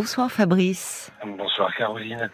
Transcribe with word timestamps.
Bonsoir 0.00 0.30
Fabrice. 0.30 1.10
Bonsoir 1.26 1.74
Caroline. 1.76 2.30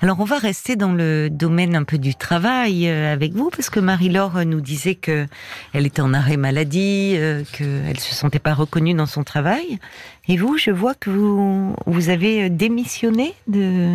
Alors 0.00 0.18
on 0.20 0.24
va 0.24 0.38
rester 0.38 0.76
dans 0.76 0.92
le 0.92 1.28
domaine 1.28 1.76
un 1.76 1.84
peu 1.84 1.98
du 1.98 2.14
travail 2.14 2.88
euh, 2.88 3.12
avec 3.12 3.32
vous 3.34 3.50
parce 3.50 3.68
que 3.68 3.80
Marie-Laure 3.80 4.46
nous 4.46 4.62
disait 4.62 4.94
que 4.94 5.26
elle 5.74 5.84
était 5.84 6.00
en 6.00 6.14
arrêt 6.14 6.38
maladie, 6.38 7.16
euh, 7.18 7.42
qu'elle 7.52 8.00
se 8.00 8.14
sentait 8.14 8.38
pas 8.38 8.54
reconnue 8.54 8.94
dans 8.94 9.04
son 9.04 9.24
travail. 9.24 9.78
Et 10.26 10.38
vous, 10.38 10.56
je 10.56 10.70
vois 10.70 10.94
que 10.94 11.10
vous 11.10 11.76
vous 11.84 12.08
avez 12.08 12.48
démissionné 12.48 13.34
de 13.46 13.90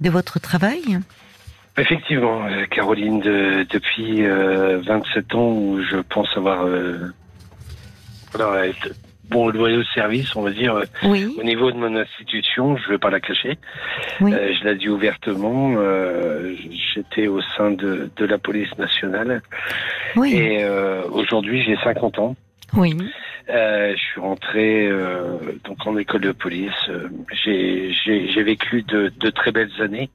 de 0.00 0.08
votre 0.08 0.38
travail. 0.38 1.00
Effectivement, 1.76 2.46
euh, 2.46 2.66
Caroline, 2.66 3.18
depuis 3.18 4.22
27 4.22 5.34
ans 5.34 5.48
où 5.50 5.82
je 5.82 5.96
pense 5.96 6.28
avoir 6.36 6.64
bon 9.28 9.48
loyal 9.48 9.84
service, 9.94 10.34
on 10.36 10.42
va 10.42 10.50
dire, 10.50 10.74
euh, 10.76 10.84
au 11.04 11.42
niveau 11.42 11.70
de 11.70 11.76
mon 11.76 11.96
institution, 11.96 12.76
je 12.76 12.86
ne 12.86 12.88
vais 12.90 12.98
pas 12.98 13.10
la 13.10 13.20
cacher. 13.20 13.58
Euh, 14.22 14.54
je 14.54 14.64
l'ai 14.64 14.76
dit 14.76 14.88
ouvertement, 14.88 15.74
euh, 15.76 16.54
j'étais 16.94 17.26
au 17.26 17.40
sein 17.56 17.70
de, 17.70 18.10
de, 18.16 18.24
la 18.24 18.38
police 18.38 18.76
nationale. 18.78 19.42
Oui. 20.16 20.34
Et 20.34 20.64
aujourd'hui, 21.10 21.62
j'ai 21.62 21.76
50 21.76 22.18
ans. 22.18 22.36
Oui. 22.74 22.96
je 23.48 23.96
suis 23.96 24.20
rentré 24.20 24.90
donc 25.64 25.86
en 25.86 25.96
école 25.96 26.22
de 26.22 26.32
police. 26.32 26.90
j'ai 27.44 28.42
vécu 28.42 28.82
de, 28.82 29.12
de, 29.18 29.30
très 29.30 29.52
belles 29.52 29.70
années. 29.80 30.10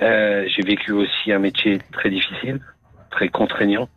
j'ai 0.00 0.62
vécu 0.64 0.92
aussi 0.92 1.32
un 1.32 1.38
métier 1.38 1.78
très 1.92 2.10
difficile, 2.10 2.60
très 3.10 3.28
contraignant, 3.28 3.88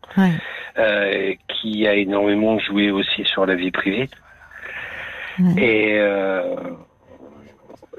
qui 1.48 1.87
a 1.87 1.95
énormément 1.95 2.59
joué 2.59 2.91
aussi 2.91 3.23
sur 3.25 3.45
la 3.45 3.55
vie 3.55 3.71
privée. 3.71 4.09
Et, 5.57 5.98
euh, 5.99 6.55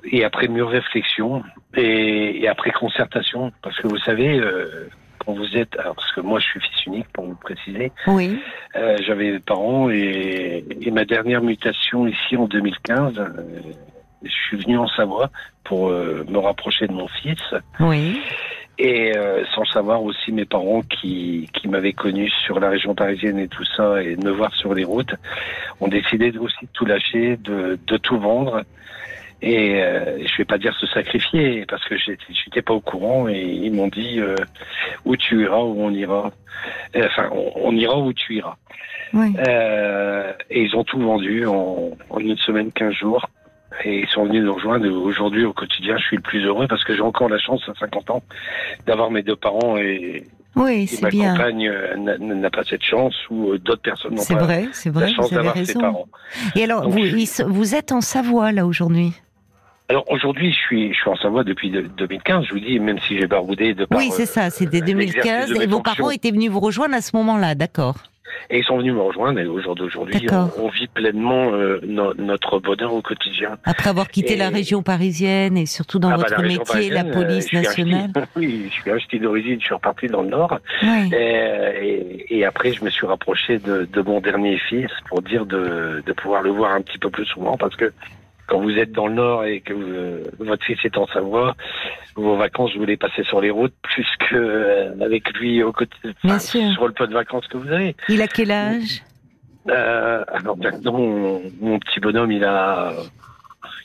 et 0.05 0.25
après 0.25 0.49
mûre 0.49 0.69
réflexion 0.69 1.43
et, 1.75 2.43
et, 2.43 2.49
après 2.49 2.71
concertation, 2.71 3.53
parce 3.63 3.79
que 3.81 3.89
vous 3.89 3.99
savez, 3.99 4.39
euh, 4.39 4.89
quand 5.19 5.35
vous 5.35 5.57
êtes, 5.57 5.79
alors 5.79 5.97
parce 5.97 6.13
que 6.13 6.21
moi 6.21 6.39
je 6.39 6.47
suis 6.47 6.61
fils 6.61 6.87
unique 6.87 7.09
pour 7.13 7.25
vous 7.25 7.35
préciser, 7.35 7.93
oui. 8.07 8.39
Euh, 8.77 8.97
j'avais 9.05 9.33
des 9.33 9.41
parents 9.41 9.91
et, 9.91 10.65
et, 10.81 10.91
ma 10.91 11.05
dernière 11.05 11.43
mutation 11.43 12.07
ici 12.07 12.37
en 12.37 12.47
2015, 12.47 13.19
euh, 13.19 13.27
je 14.29 14.47
suis 14.49 14.57
venu 14.57 14.79
en 14.79 14.89
Savoie 14.89 15.31
pour 15.65 15.89
euh, 15.89 16.25
me 16.29 16.39
rapprocher 16.39 16.87
de 16.87 16.93
mon 16.93 17.09
fils. 17.09 17.43
Oui. 17.81 18.21
Et 18.79 19.17
euh, 19.17 19.43
sans 19.55 19.65
savoir 19.65 20.03
aussi 20.03 20.33
mes 20.33 20.45
parents 20.45 20.83
qui, 20.83 21.49
qui 21.55 21.67
m'avaient 21.67 21.95
connu 21.95 22.29
sur 22.45 22.61
la 22.61 22.69
région 22.69 22.95
parisienne 22.95 23.39
et 23.39 23.49
tout 23.49 23.65
ça 23.77 24.03
et 24.03 24.17
me 24.17 24.31
voir 24.31 24.55
sur 24.55 24.75
les 24.75 24.85
routes 24.85 25.15
ont 25.81 25.89
décidé 25.89 26.37
aussi 26.37 26.67
de 26.67 26.71
tout 26.75 26.85
lâcher, 26.85 27.39
de, 27.39 27.79
de 27.87 27.97
tout 27.97 28.19
vendre. 28.19 28.63
Et 29.43 29.83
euh, 29.83 30.19
je 30.27 30.37
vais 30.37 30.45
pas 30.45 30.59
dire 30.59 30.75
se 30.79 30.87
sacrifier 30.87 31.65
parce 31.67 31.85
que 31.87 31.95
j'étais 31.97 32.63
pas 32.63 32.75
au 32.75 32.81
courant 32.81 33.29
et 33.29 33.41
ils 33.41 33.73
m'ont 33.73 33.89
dit 33.89 34.21
euh, 34.21 34.35
où 35.05 35.17
tu 35.17 35.43
iras 35.43 35.63
où 35.63 35.77
on 35.79 35.91
ira. 35.91 36.31
Enfin 36.97 37.31
on, 37.33 37.75
ira 37.75 37.99
où 37.99 38.13
tu 38.13 38.37
iras. 38.37 38.57
Oui. 39.15 39.35
euh, 39.47 40.33
et 40.51 40.63
ils 40.65 40.75
ont 40.77 40.85
tout 40.85 40.99
vendu 40.99 41.47
en, 41.47 41.91
en 42.11 42.19
une 42.19 42.37
semaine 42.39 42.73
quinze 42.73 42.95
jours 42.95 43.27
et 43.85 44.01
ils 44.01 44.09
sont 44.09 44.25
venus 44.25 44.45
nous 44.45 44.55
rejoindre. 44.55 44.89
Aujourd'hui, 44.89 45.45
au 45.45 45.53
quotidien, 45.53 45.97
je 45.99 46.05
suis 46.05 46.17
le 46.17 46.23
plus 46.23 46.45
heureux 46.45 46.67
parce 46.69 46.85
que 46.85 46.95
j'ai 46.95 47.03
encore 47.03 47.29
la 47.29 47.39
chance, 47.39 47.63
à 47.69 47.75
50 47.79 48.11
ans, 48.11 48.23
d'avoir 48.87 49.11
mes 49.11 49.23
deux 49.23 49.37
parents 49.37 49.77
et, 49.77 50.25
oui, 50.57 50.91
ma 51.03 51.11
bien. 51.11 51.33
compagne 51.33 51.69
euh, 51.69 52.19
n'a 52.19 52.51
pas 52.51 52.65
cette 52.65 52.83
chance 52.83 53.15
ou 53.31 53.53
euh, 53.53 53.59
d'autres 53.59 53.83
personnes 53.83 54.15
n'ont 54.15 54.25
pas 54.25 54.35
vrai, 54.37 54.69
vrai, 54.87 55.07
la 55.07 55.15
chance 55.15 55.31
d'avoir 55.31 55.57
ses 55.57 55.75
parents. 55.75 56.09
Et 56.55 56.65
alors, 56.65 56.89
vous, 56.89 57.01
vous 57.49 57.75
êtes 57.75 57.93
en 57.93 58.01
Savoie, 58.01 58.53
là, 58.53 58.67
aujourd'hui? 58.67 59.13
Alors 59.89 60.05
aujourd'hui, 60.11 60.51
je 60.51 60.57
suis, 60.57 60.93
je 60.93 60.99
suis 60.99 61.11
en 61.11 61.17
Savoie 61.17 61.45
depuis 61.45 61.71
2015. 61.71 62.47
Je 62.47 62.55
vous 62.55 62.61
dis, 62.61 62.81
même 62.81 62.99
si 63.01 63.19
j'ai 63.19 63.27
baroudé 63.27 63.75
de 63.75 63.87
Oui, 63.95 64.09
c'est 64.11 64.27
ça, 64.27 64.51
c'était 64.51 64.81
2015. 64.81 65.53
Et 65.61 65.67
vos 65.67 65.81
parents 65.81 66.11
étaient 66.11 66.33
venus 66.33 66.51
vous 66.51 66.61
rejoindre 66.61 66.95
à 66.95 67.01
ce 67.01 67.15
moment-là, 67.17 67.55
d'accord 67.55 67.97
et 68.51 68.59
ils 68.59 68.65
sont 68.65 68.79
venus 68.79 68.95
me 68.95 69.01
rejoindre 69.01 69.39
et 69.41 69.47
au 69.47 69.61
jour 69.61 69.75
d'aujourd'hui, 69.75 70.27
on, 70.59 70.69
vit 70.69 70.87
pleinement 70.89 71.53
euh, 71.53 71.81
notre 71.85 72.59
bonheur 72.59 72.93
au 72.93 73.03
quotidien. 73.03 73.57
Après 73.65 73.91
avoir 73.91 74.09
quitté 74.09 74.37
la 74.37 74.49
région 74.49 74.83
parisienne 74.83 75.57
et 75.57 75.67
surtout 75.67 75.99
dans 75.99 76.11
ah, 76.11 76.17
bah, 76.17 76.25
votre 76.29 76.43
métier, 76.43 76.91
la 76.91 77.05
police 77.05 77.53
nationale. 77.53 78.11
oui, 78.37 78.69
je 78.69 78.81
suis 78.81 78.91
acheté 78.91 79.19
d'origine, 79.19 79.59
je 79.61 79.67
suis 79.67 79.75
reparti 79.75 80.07
dans 80.07 80.23
le 80.23 80.29
Nord. 80.29 80.59
Et, 81.13 82.27
et, 82.29 82.45
après, 82.45 82.73
je 82.73 82.85
me 82.85 82.91
suis 82.91 83.07
rapproché 83.07 83.59
de, 83.59 83.89
de, 83.91 84.03
mon 84.03 84.21
dernier 84.21 84.59
fils 84.59 84.91
pour 85.09 85.23
dire 85.23 85.47
de, 85.47 86.03
de 86.05 86.13
pouvoir 86.13 86.43
le 86.43 86.51
voir 86.51 86.73
un 86.73 86.83
petit 86.83 86.99
peu 86.99 87.11
plus 87.11 87.27
souvent 87.27 87.57
parce 87.57 87.75
que 87.77 87.93
quand 88.47 88.61
vous 88.61 88.77
êtes 88.79 88.93
dans 88.93 89.07
le 89.07 89.15
Nord 89.15 89.45
et 89.45 89.61
que 89.61 90.23
votre 90.39 90.65
fils 90.65 90.79
est 90.85 90.97
en 90.97 91.07
Savoie, 91.09 91.57
vos 92.15 92.37
vacances, 92.37 92.75
vous 92.77 92.85
les 92.85 92.97
passez 92.97 93.25
sur 93.25 93.41
les 93.41 93.51
routes 93.51 93.75
plus 93.83 94.07
que 94.31 94.37
euh, 94.37 94.93
avec 95.01 95.31
lui 95.39 95.63
au 95.63 95.73
côté, 95.73 95.97
sur 96.39 96.87
le 96.87 96.93
peu 96.93 97.07
de 97.07 97.15
vacances 97.15 97.47
que 97.49 97.57
vous 97.57 97.71
avez. 97.71 97.95
Il 98.09 98.23
a 98.23 98.27
quel 98.27 98.51
âge? 98.51 99.03
Euh, 99.69 100.25
Alors 100.29 100.57
maintenant, 100.57 100.99
mon, 101.61 101.79
petit 101.79 102.01
bonhomme, 102.01 102.31
il 102.31 102.45
a 102.45 102.93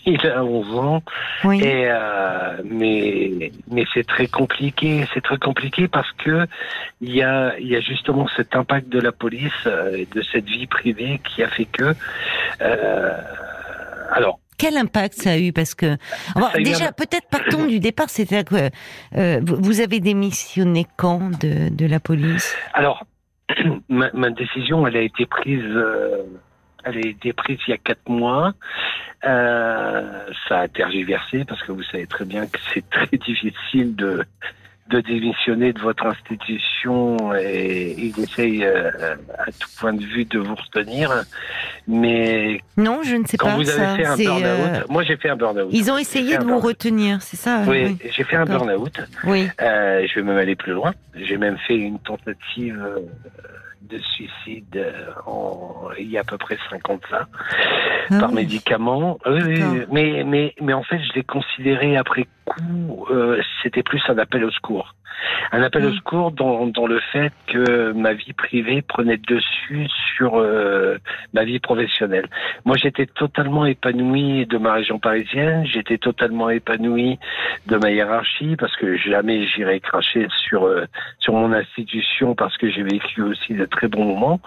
il 0.05 0.25
a 0.27 0.43
11 0.43 0.77
ans. 0.77 1.03
Oui. 1.43 1.61
Et 1.61 1.85
euh, 1.87 2.57
mais 2.63 3.51
mais 3.69 3.85
c'est 3.93 4.05
très 4.05 4.27
compliqué, 4.27 5.05
c'est 5.13 5.21
très 5.21 5.37
compliqué 5.37 5.87
parce 5.87 6.11
que 6.13 6.45
il 7.01 7.13
y 7.13 7.21
a 7.21 7.57
il 7.59 7.67
y 7.67 7.75
a 7.75 7.81
justement 7.81 8.27
cet 8.35 8.55
impact 8.55 8.89
de 8.89 8.99
la 8.99 9.11
police 9.11 9.51
euh, 9.65 9.95
et 9.95 10.07
de 10.13 10.21
cette 10.21 10.45
vie 10.45 10.67
privée 10.67 11.19
qui 11.23 11.43
a 11.43 11.47
fait 11.47 11.65
que 11.65 11.93
euh, 12.61 13.17
alors 14.11 14.39
quel 14.61 14.77
impact 14.77 15.15
ça 15.15 15.31
a 15.31 15.37
eu 15.39 15.51
Parce 15.51 15.73
que 15.73 15.97
déjà, 16.63 16.91
peut-être 16.91 17.27
partons 17.29 17.65
du 17.65 17.79
départ. 17.79 18.09
C'était 18.09 18.43
que 18.43 18.69
euh, 19.17 19.41
vous 19.43 19.81
avez 19.81 19.99
démissionné 19.99 20.85
quand 20.97 21.31
de, 21.39 21.69
de 21.69 21.85
la 21.87 21.99
police? 21.99 22.55
Alors, 22.73 23.03
ma, 23.89 24.11
ma, 24.13 24.29
décision, 24.29 24.85
elle 24.85 24.97
a 24.97 25.01
été 25.01 25.25
prise. 25.25 25.63
Euh, 25.63 26.23
elle 26.83 26.97
a 26.97 27.07
été 27.07 27.33
prise 27.33 27.57
il 27.67 27.71
y 27.71 27.73
a 27.73 27.77
quatre 27.77 28.07
mois. 28.07 28.53
Euh, 29.23 30.25
ça 30.47 30.59
a 30.59 30.67
tergiversé 30.67 31.43
parce 31.45 31.61
que 31.63 31.71
vous 31.71 31.83
savez 31.83 32.05
très 32.05 32.25
bien 32.25 32.45
que 32.45 32.59
c'est 32.73 32.87
très 32.89 33.17
difficile 33.17 33.95
de 33.95 34.23
de 34.91 34.99
démissionner 34.99 35.73
de 35.73 35.79
votre 35.79 36.05
institution 36.05 37.33
et 37.33 37.95
ils 37.97 38.19
essayent 38.19 38.65
euh, 38.65 39.15
à 39.37 39.45
tout 39.45 39.69
point 39.79 39.93
de 39.93 40.03
vue 40.03 40.25
de 40.25 40.37
vous 40.39 40.55
retenir. 40.55 41.23
Mais 41.87 42.61
non, 42.77 43.01
je 43.03 43.15
ne 43.15 43.25
sais 43.25 43.37
quand 43.37 43.47
pas. 43.47 43.55
Vous 43.55 43.69
avez 43.69 44.03
fait 44.03 44.05
un 44.05 44.17
burn-out. 44.17 44.45
Euh, 44.45 44.83
moi, 44.89 45.03
j'ai 45.03 45.17
fait 45.17 45.29
un 45.29 45.35
burn-out. 45.35 45.69
Ils 45.71 45.91
ont 45.91 45.97
essayé 45.97 46.37
de 46.37 46.43
vous 46.43 46.59
retenir, 46.59 47.21
c'est 47.21 47.37
ça 47.37 47.63
Oui, 47.67 47.97
j'ai 48.11 48.23
fait 48.23 48.35
un 48.35 48.45
burn-out. 48.45 48.99
Oui. 49.23 49.47
Euh, 49.61 50.05
je 50.07 50.15
vais 50.15 50.23
même 50.23 50.37
aller 50.37 50.55
plus 50.55 50.73
loin. 50.73 50.93
J'ai 51.15 51.37
même 51.37 51.57
fait 51.67 51.77
une 51.77 51.99
tentative 51.99 52.83
de 53.91 53.97
suicide 53.97 54.65
euh, 54.75 55.11
en, 55.25 55.89
il 55.99 56.09
y 56.09 56.17
a 56.17 56.21
à 56.21 56.23
peu 56.23 56.37
près 56.37 56.57
50 56.69 57.01
ans 57.13 57.25
ah 58.09 58.19
par 58.19 58.31
médicament. 58.31 59.17
Oui, 59.25 59.61
mais, 59.91 60.23
mais, 60.23 60.55
mais 60.61 60.73
en 60.73 60.83
fait, 60.83 60.99
je 60.99 61.13
l'ai 61.13 61.23
considéré 61.23 61.97
après 61.97 62.27
coup, 62.45 63.05
euh, 63.11 63.41
c'était 63.61 63.83
plus 63.83 64.01
un 64.07 64.17
appel 64.17 64.43
au 64.43 64.51
secours. 64.51 64.95
Un 65.51 65.61
appel 65.63 65.85
au 65.85 65.93
secours 65.93 66.31
dans, 66.31 66.67
dans, 66.67 66.87
le 66.87 66.99
fait 67.11 67.33
que 67.47 67.91
ma 67.91 68.13
vie 68.13 68.33
privée 68.33 68.81
prenait 68.81 69.17
dessus 69.17 69.87
sur 70.15 70.37
euh, 70.37 70.97
ma 71.33 71.43
vie 71.43 71.59
professionnelle. 71.59 72.27
Moi, 72.65 72.77
j'étais 72.77 73.05
totalement 73.05 73.65
épanoui 73.65 74.45
de 74.45 74.57
ma 74.57 74.73
région 74.73 74.99
parisienne, 74.99 75.65
j'étais 75.65 75.97
totalement 75.97 76.49
épanoui 76.49 77.19
de 77.67 77.77
ma 77.77 77.91
hiérarchie 77.91 78.55
parce 78.57 78.75
que 78.77 78.97
jamais 78.97 79.45
j'irai 79.47 79.79
cracher 79.79 80.27
sur 80.47 80.65
euh, 80.65 80.85
sur 81.19 81.33
mon 81.33 81.51
institution 81.51 82.35
parce 82.35 82.57
que 82.57 82.69
j'ai 82.69 82.83
vécu 82.83 83.21
aussi 83.21 83.53
de 83.53 83.65
très 83.65 83.87
bons 83.87 84.05
moments, 84.05 84.39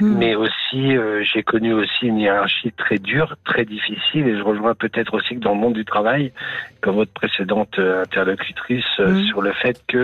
hmm. 0.00 0.18
mais 0.18 0.34
aussi 0.34 0.96
euh, 0.96 1.22
j'ai 1.22 1.42
connu 1.42 1.72
aussi 1.72 2.06
une 2.06 2.18
hiérarchie 2.18 2.72
très 2.72 2.98
dure, 2.98 3.36
très 3.44 3.64
difficile 3.64 4.26
et 4.26 4.36
je 4.36 4.42
rejoins 4.42 4.74
peut-être 4.74 5.14
aussi 5.14 5.34
que 5.34 5.40
dans 5.40 5.54
le 5.54 5.60
monde 5.60 5.74
du 5.74 5.84
travail, 5.84 6.32
comme 6.80 6.96
votre 6.96 7.12
précédente 7.12 7.78
interlocutrice, 7.78 8.98
hmm. 8.98 9.24
sur 9.26 9.42
le 9.42 9.52
fait 9.52 9.80
que 9.86 9.99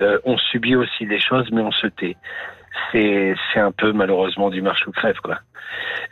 euh, 0.00 0.18
on 0.24 0.36
subit 0.38 0.76
aussi 0.76 1.06
des 1.06 1.20
choses, 1.20 1.48
mais 1.52 1.62
on 1.62 1.72
se 1.72 1.86
tait. 1.86 2.16
C'est, 2.92 3.34
un 3.56 3.72
peu 3.72 3.92
malheureusement 3.92 4.50
du 4.50 4.60
marche 4.60 4.86
ou 4.86 4.92
crève, 4.92 5.18
quoi. 5.22 5.38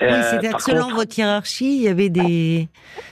Oui, 0.00 0.06
euh, 0.09 0.23
c'est-à-dire 0.23 0.56
que 0.56 0.62
selon 0.62 0.89
votre 0.94 1.17
hiérarchie, 1.19 1.77
il 1.77 1.83
y 1.83 1.89
avait 1.89 2.09
des. 2.09 2.69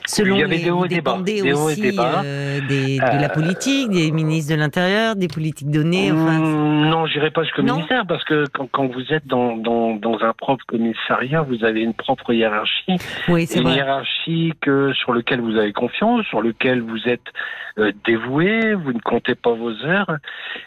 Selon 0.06 0.37
il 0.37 0.41
y 0.41 0.44
avait 0.44 0.59
des 0.59 0.71
hauts 0.71 0.87
débats. 0.87 1.19
Des 1.23 1.53
aussi 1.53 1.81
débats. 1.81 2.23
Euh, 2.25 2.61
des, 2.69 2.99
de 2.99 3.21
la 3.21 3.29
politique, 3.29 3.91
des 3.91 4.11
ministres 4.11 4.53
de 4.55 4.59
l'Intérieur, 4.59 5.17
des 5.17 5.29
politiques 5.29 5.71
données. 5.71 6.12
Enfin... 6.12 6.38
Mmh, 6.38 6.91
non, 6.91 7.06
j'irai 7.06 7.31
pas 7.31 7.44
jusqu'au 7.44 7.62
ministère 7.62 8.06
parce 8.06 8.25
que 8.25 8.44
quand, 8.53 8.69
quand 8.71 8.87
vous 8.87 9.12
êtes 9.12 9.27
dans, 9.27 9.56
dans, 9.56 9.94
dans, 9.94 10.19
un 10.23 10.32
propre 10.32 10.65
commissariat, 10.67 11.43
vous 11.43 11.65
avez 11.65 11.81
une 11.82 11.94
propre 11.94 12.32
hiérarchie. 12.32 12.97
Oui, 13.29 13.47
c'est 13.47 13.61
Une 13.61 13.69
hiérarchie 13.69 14.53
que, 14.61 14.93
sur 14.94 15.12
lequel 15.12 15.41
vous 15.41 15.56
avez 15.56 15.73
confiance, 15.73 16.26
sur 16.26 16.43
lequel 16.43 16.81
vous 16.81 17.09
êtes 17.09 17.21
euh, 17.79 17.93
dévoué, 18.05 18.75
vous 18.75 18.93
ne 18.93 19.00
comptez 19.00 19.35
pas 19.35 19.53
vos 19.53 19.73
heures, 19.85 20.17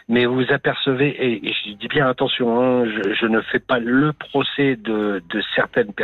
mais 0.08 0.24
vous 0.24 0.44
apercevez, 0.50 1.14
et, 1.20 1.52
je 1.52 1.72
dis 1.72 1.88
bien 1.88 2.08
attention, 2.08 2.60
hein, 2.60 2.84
hein, 2.84 3.12
je, 3.20 3.26
ne 3.26 3.40
fais 3.40 3.58
pas 3.58 3.78
le 3.78 4.12
procès 4.12 4.76
de, 4.76 5.22
de 5.28 5.42
certaines 5.54 5.92
personnes. 5.92 6.03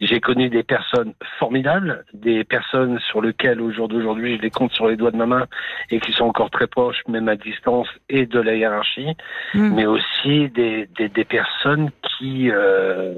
J'ai 0.00 0.20
connu 0.20 0.48
des 0.48 0.62
personnes 0.62 1.14
formidables, 1.38 2.04
des 2.14 2.44
personnes 2.44 2.98
sur 3.00 3.20
lesquelles 3.20 3.60
au 3.60 3.72
jour 3.72 3.88
d'aujourd'hui 3.88 4.36
je 4.36 4.42
les 4.42 4.50
compte 4.50 4.72
sur 4.72 4.88
les 4.88 4.96
doigts 4.96 5.10
de 5.10 5.16
ma 5.16 5.26
main 5.26 5.46
et 5.90 6.00
qui 6.00 6.12
sont 6.12 6.24
encore 6.24 6.50
très 6.50 6.66
proches, 6.66 7.02
même 7.08 7.28
à 7.28 7.36
distance, 7.36 7.88
et 8.08 8.26
de 8.26 8.40
la 8.40 8.54
hiérarchie, 8.54 9.16
mm. 9.54 9.74
mais 9.74 9.86
aussi 9.86 10.48
des, 10.50 10.88
des, 10.96 11.08
des 11.08 11.24
personnes 11.24 11.90
qui... 12.02 12.50
Euh, 12.50 13.14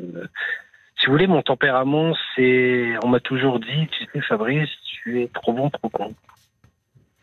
si 0.99 1.07
vous 1.07 1.13
voulez, 1.13 1.27
mon 1.27 1.41
tempérament, 1.41 2.15
c'est, 2.37 2.93
on 3.03 3.09
m'a 3.09 3.21
toujours 3.21 3.59
dit, 3.59 3.89
tu 3.89 4.05
sais, 4.13 4.21
Fabrice, 4.21 4.69
tu 4.85 5.23
es 5.23 5.29
trop 5.29 5.55
bon, 5.55 5.71
trop 5.71 5.89
con. 5.89 6.15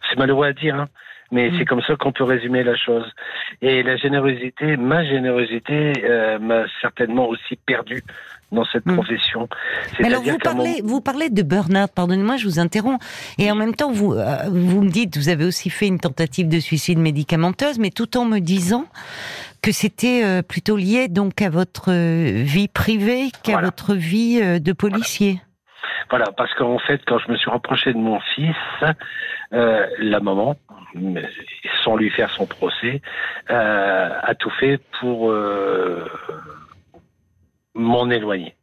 C'est 0.09 0.17
malheureux 0.17 0.47
à 0.47 0.53
dire, 0.53 0.75
hein, 0.75 0.87
mais 1.31 1.51
c'est 1.51 1.63
mm. 1.63 1.65
comme 1.65 1.81
ça 1.81 1.95
qu'on 1.95 2.11
peut 2.11 2.23
résumer 2.23 2.63
la 2.63 2.75
chose. 2.75 3.05
Et 3.61 3.83
la 3.83 3.97
générosité, 3.97 4.77
ma 4.77 5.03
générosité, 5.03 5.93
euh, 6.03 6.39
m'a 6.39 6.65
certainement 6.81 7.27
aussi 7.27 7.55
perdu 7.65 8.03
dans 8.51 8.65
cette 8.65 8.85
mm. 8.85 8.93
profession. 8.95 9.49
Mais 9.99 10.07
alors 10.07 10.23
vous 10.23 10.37
parlez, 10.37 10.81
vous 10.83 11.01
parlez 11.01 11.29
de 11.29 11.41
burn-out, 11.41 11.91
pardonnez-moi, 11.93 12.37
je 12.37 12.45
vous 12.45 12.59
interromps, 12.59 13.03
et 13.37 13.51
en 13.51 13.55
même 13.55 13.75
temps 13.75 13.91
vous, 13.91 14.13
euh, 14.13 14.37
vous 14.49 14.83
me 14.83 14.89
dites, 14.89 15.17
vous 15.17 15.29
avez 15.29 15.45
aussi 15.45 15.69
fait 15.69 15.87
une 15.87 15.99
tentative 15.99 16.47
de 16.47 16.59
suicide 16.59 16.99
médicamenteuse, 16.99 17.79
mais 17.79 17.89
tout 17.89 18.17
en 18.17 18.25
me 18.25 18.39
disant 18.39 18.85
que 19.61 19.71
c'était 19.71 20.23
euh, 20.23 20.41
plutôt 20.41 20.77
lié 20.77 21.09
donc 21.09 21.41
à 21.41 21.49
votre 21.49 21.91
vie 21.91 22.67
privée 22.69 23.31
qu'à 23.43 23.59
votre 23.59 23.95
vie 23.95 24.39
de 24.61 24.71
policier. 24.71 25.31
Voilà, 25.31 25.46
parce 26.09 26.53
qu'en 26.55 26.79
fait, 26.79 27.01
quand 27.05 27.19
je 27.19 27.31
me 27.31 27.37
suis 27.37 27.49
rapproché 27.49 27.93
de 27.93 27.97
mon 27.97 28.19
fils, 28.35 28.55
euh, 29.53 29.87
la 29.99 30.19
maman, 30.19 30.55
sans 31.83 31.95
lui 31.95 32.09
faire 32.09 32.29
son 32.31 32.45
procès, 32.45 33.01
euh, 33.49 34.09
a 34.21 34.35
tout 34.35 34.49
fait 34.59 34.79
pour 34.99 35.31
euh, 35.31 36.05
m'en 37.73 38.09
éloigner. 38.09 38.55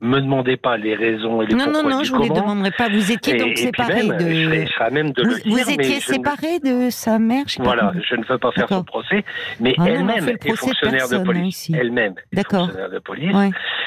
Me 0.00 0.20
demandez 0.20 0.56
pas 0.56 0.76
les 0.76 0.94
raisons 0.94 1.42
et 1.42 1.46
les 1.46 1.54
non, 1.56 1.72
Non, 1.72 1.82
non, 1.82 2.04
je 2.04 2.12
ne 2.12 2.18
vous 2.18 2.22
les 2.22 2.28
demanderai 2.28 2.70
pas. 2.70 2.88
Vous 2.88 3.10
étiez 3.10 3.36
donc 3.36 3.58
séparé 3.58 4.02
de. 4.02 4.92
même 4.92 5.10
de 5.10 5.22
vous, 5.24 5.50
vous 5.50 5.70
étiez 5.70 5.98
séparé 5.98 6.60
de 6.60 6.88
sa 6.90 7.18
mère. 7.18 7.44
Je 7.48 7.60
voilà, 7.60 7.92
je 8.08 8.14
ne 8.14 8.24
veux 8.24 8.38
pas 8.38 8.52
faire 8.52 8.68
son 8.68 8.84
procès, 8.84 9.24
mais 9.58 9.74
ah 9.76 9.88
elle-même 9.88 10.28
est 10.28 10.56
fonctionnaire 10.56 11.08
de 11.08 11.18
police. 11.18 11.68
Elle-même 11.74 12.14
est 12.30 12.48
fonctionnaire 12.48 12.90
de 12.90 12.98
police, 13.00 13.34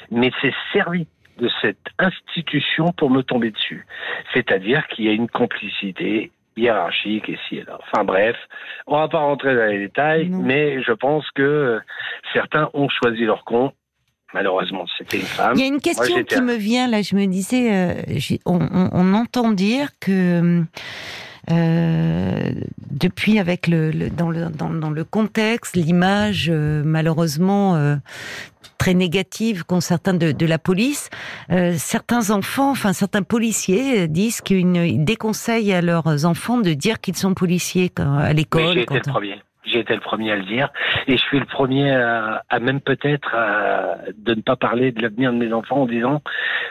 mais 0.09 0.31
c'est 0.41 0.53
servi 0.73 1.07
de 1.37 1.49
cette 1.61 1.87
institution 1.99 2.91
pour 2.93 3.09
me 3.09 3.21
tomber 3.21 3.51
dessus. 3.51 3.85
C'est-à-dire 4.33 4.87
qu'il 4.87 5.05
y 5.05 5.09
a 5.09 5.13
une 5.13 5.29
complicité 5.29 6.31
hiérarchique 6.57 7.27
ici 7.27 7.57
et 7.57 7.63
là. 7.63 7.79
Enfin 7.81 8.03
bref, 8.03 8.35
on 8.87 8.97
va 8.97 9.07
pas 9.07 9.19
rentrer 9.19 9.55
dans 9.55 9.65
les 9.65 9.79
détails, 9.79 10.29
mais 10.29 10.81
je 10.83 10.91
pense 10.91 11.29
que 11.31 11.79
certains 12.33 12.69
ont 12.73 12.89
choisi 12.89 13.23
leur 13.25 13.43
compte. 13.45 13.73
Malheureusement, 14.33 14.85
c'était 14.97 15.17
une 15.17 15.23
femme. 15.23 15.53
Il 15.55 15.61
y 15.61 15.63
a 15.63 15.67
une 15.67 15.81
question 15.81 16.23
qui 16.23 16.41
me 16.41 16.55
vient 16.55 16.87
là. 16.87 17.01
Je 17.01 17.15
me 17.15 17.25
disais, 17.25 17.73
euh, 17.73 18.37
on, 18.45 19.13
entend 19.13 19.51
dire 19.51 19.89
que 19.99 20.63
euh, 21.49 22.49
depuis, 22.91 23.39
avec 23.39 23.67
le, 23.67 24.09
dans, 24.09 24.29
le 24.29 24.49
dans, 24.49 24.89
le 24.89 25.03
contexte, 25.03 25.75
l'image 25.75 26.49
euh, 26.51 26.83
malheureusement 26.85 27.99
très 28.77 28.93
négative 28.93 29.63
concernant 29.63 30.17
de, 30.17 30.31
de 30.31 30.45
la 30.45 30.57
police. 30.57 31.09
Euh, 31.51 31.73
certains 31.75 32.31
enfants, 32.31 32.71
enfin 32.71 32.93
certains 32.93 33.23
policiers 33.23 34.07
disent 34.07 34.41
qu'ils 34.41 35.03
déconseillent 35.03 35.73
à 35.73 35.81
leurs 35.81 36.25
enfants 36.25 36.57
de 36.57 36.73
dire 36.73 36.99
qu'ils 36.99 37.15
sont 37.15 37.33
policiers 37.33 37.91
à 37.97 38.33
l'école. 38.33 38.73
J'ai 38.73 38.81
été 38.81 38.95
le 38.95 39.01
premier. 39.01 39.41
J'ai 39.63 39.79
été 39.79 39.93
le 39.93 39.99
premier 39.99 40.31
à 40.31 40.35
le 40.35 40.43
dire, 40.45 40.69
et 41.05 41.17
je 41.17 41.21
suis 41.21 41.39
le 41.39 41.45
premier 41.45 41.91
à, 41.91 42.43
à 42.49 42.59
même 42.59 42.81
peut-être 42.81 43.35
de 44.17 44.33
ne 44.33 44.41
pas 44.41 44.55
parler 44.55 44.91
de 44.91 45.01
l'avenir 45.03 45.31
de 45.31 45.37
mes 45.37 45.53
enfants 45.53 45.83
en 45.83 45.85
disant 45.85 46.23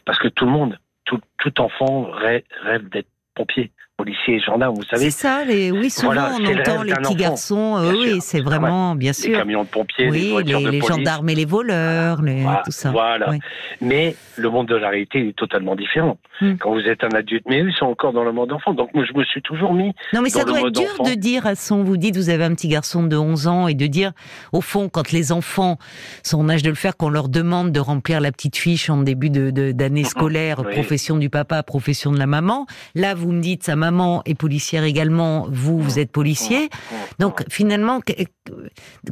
parce 0.05 0.19
que 0.19 0.27
tout 0.27 0.45
le 0.45 0.51
monde, 0.51 0.77
tout, 1.05 1.21
tout 1.39 1.61
enfant 1.61 2.11
rêve, 2.11 2.43
rêve 2.63 2.89
d'être 2.89 3.07
pompier 3.37 3.71
policiers 4.03 4.37
et 4.37 4.41
gendarmes, 4.41 4.75
vous 4.77 4.85
savez. 4.85 5.11
C'est 5.11 5.23
ça, 5.23 5.45
les, 5.45 5.71
oui, 5.71 5.91
souvent 5.91 6.13
on 6.13 6.45
entend 6.45 6.83
les 6.83 6.95
petits 6.95 7.15
garçons, 7.15 7.77
euh, 7.77 7.93
oui, 7.93 8.19
c'est 8.21 8.41
vraiment, 8.41 8.95
bien 8.95 9.13
sûr. 9.13 9.31
Les 9.31 9.39
camions 9.39 9.65
de 9.65 9.69
pompiers, 9.69 10.11
oui, 10.11 10.35
les, 10.45 10.71
les 10.71 10.81
gendarmes 10.81 11.29
et 11.29 11.35
les 11.35 11.45
voleurs, 11.45 12.23
les, 12.23 12.45
tout 12.65 12.71
ça. 12.71 12.91
Voilà. 12.91 13.33
Mais 13.81 14.17
le 14.37 14.49
monde 14.49 14.69
de 14.69 14.77
la 14.77 14.89
réalité 14.89 15.29
est 15.29 15.37
totalement 15.37 15.77
différent. 15.77 16.19
Hmm. 16.41 16.55
Quand 16.59 16.73
vous 16.73 16.81
êtes 16.81 17.05
un 17.05 17.15
adulte, 17.15 17.45
mais 17.47 17.61
eux, 17.61 17.69
ils 17.69 17.77
sont 17.77 17.87
encore 17.87 18.13
dans 18.13 18.25
le 18.25 18.33
monde 18.33 18.49
d'enfant. 18.49 18.73
Donc 18.73 18.95
moi, 18.95 19.05
je 19.05 19.17
me 19.17 19.25
suis 19.25 19.43
toujours 19.43 19.75
mis. 19.75 19.93
Non, 20.15 20.23
mais 20.23 20.31
ça 20.31 20.45
doit 20.45 20.61
être 20.61 20.71
dur 20.71 21.05
de 21.05 21.15
dire 21.15 21.47
à 21.47 21.55
son. 21.55 21.85
Vous 21.85 21.99
dites, 21.99 22.17
vous 22.17 22.31
avez 22.31 22.45
un 22.45 22.55
petit 22.55 22.69
garçon 22.69 23.03
de 23.03 23.17
11 23.17 23.47
ans, 23.47 23.69
et 23.69 23.75
de 23.75 23.87
dire, 23.87 24.13
au 24.53 24.61
fond, 24.61 24.89
quand 24.89 25.13
les 25.13 25.33
enfants 25.33 25.77
sont 26.23 26.41
en 26.41 26.49
âge 26.49 26.63
de 26.63 26.71
le 26.71 26.75
faire, 26.75 26.97
qu'on 26.97 27.11
leur 27.11 27.29
demande 27.29 27.73
de 27.73 27.81
remplir 27.81 28.21
la 28.21 28.33
petite 28.33 28.57
fiche 28.57 28.89
en 28.89 29.03
début 29.03 29.31
d'année 29.31 29.53
de, 29.53 29.73
d'année 29.73 30.05
scolaire, 30.05 30.63
profession 30.65 31.19
du 31.19 31.29
papa, 31.29 31.63
profession 31.63 32.11
de 32.11 32.19
la 32.19 32.27
maman. 32.27 32.67
Là, 32.95 33.15
vous 33.15 33.33
me 33.33 33.41
dites, 33.41 33.65
sa 33.65 33.77
maman 33.91 34.23
est 34.25 34.35
policière 34.35 34.85
également, 34.85 35.47
vous, 35.51 35.79
vous 35.79 35.99
êtes 35.99 36.13
policier. 36.13 36.71
Donc 37.19 37.45
finalement, 37.51 38.01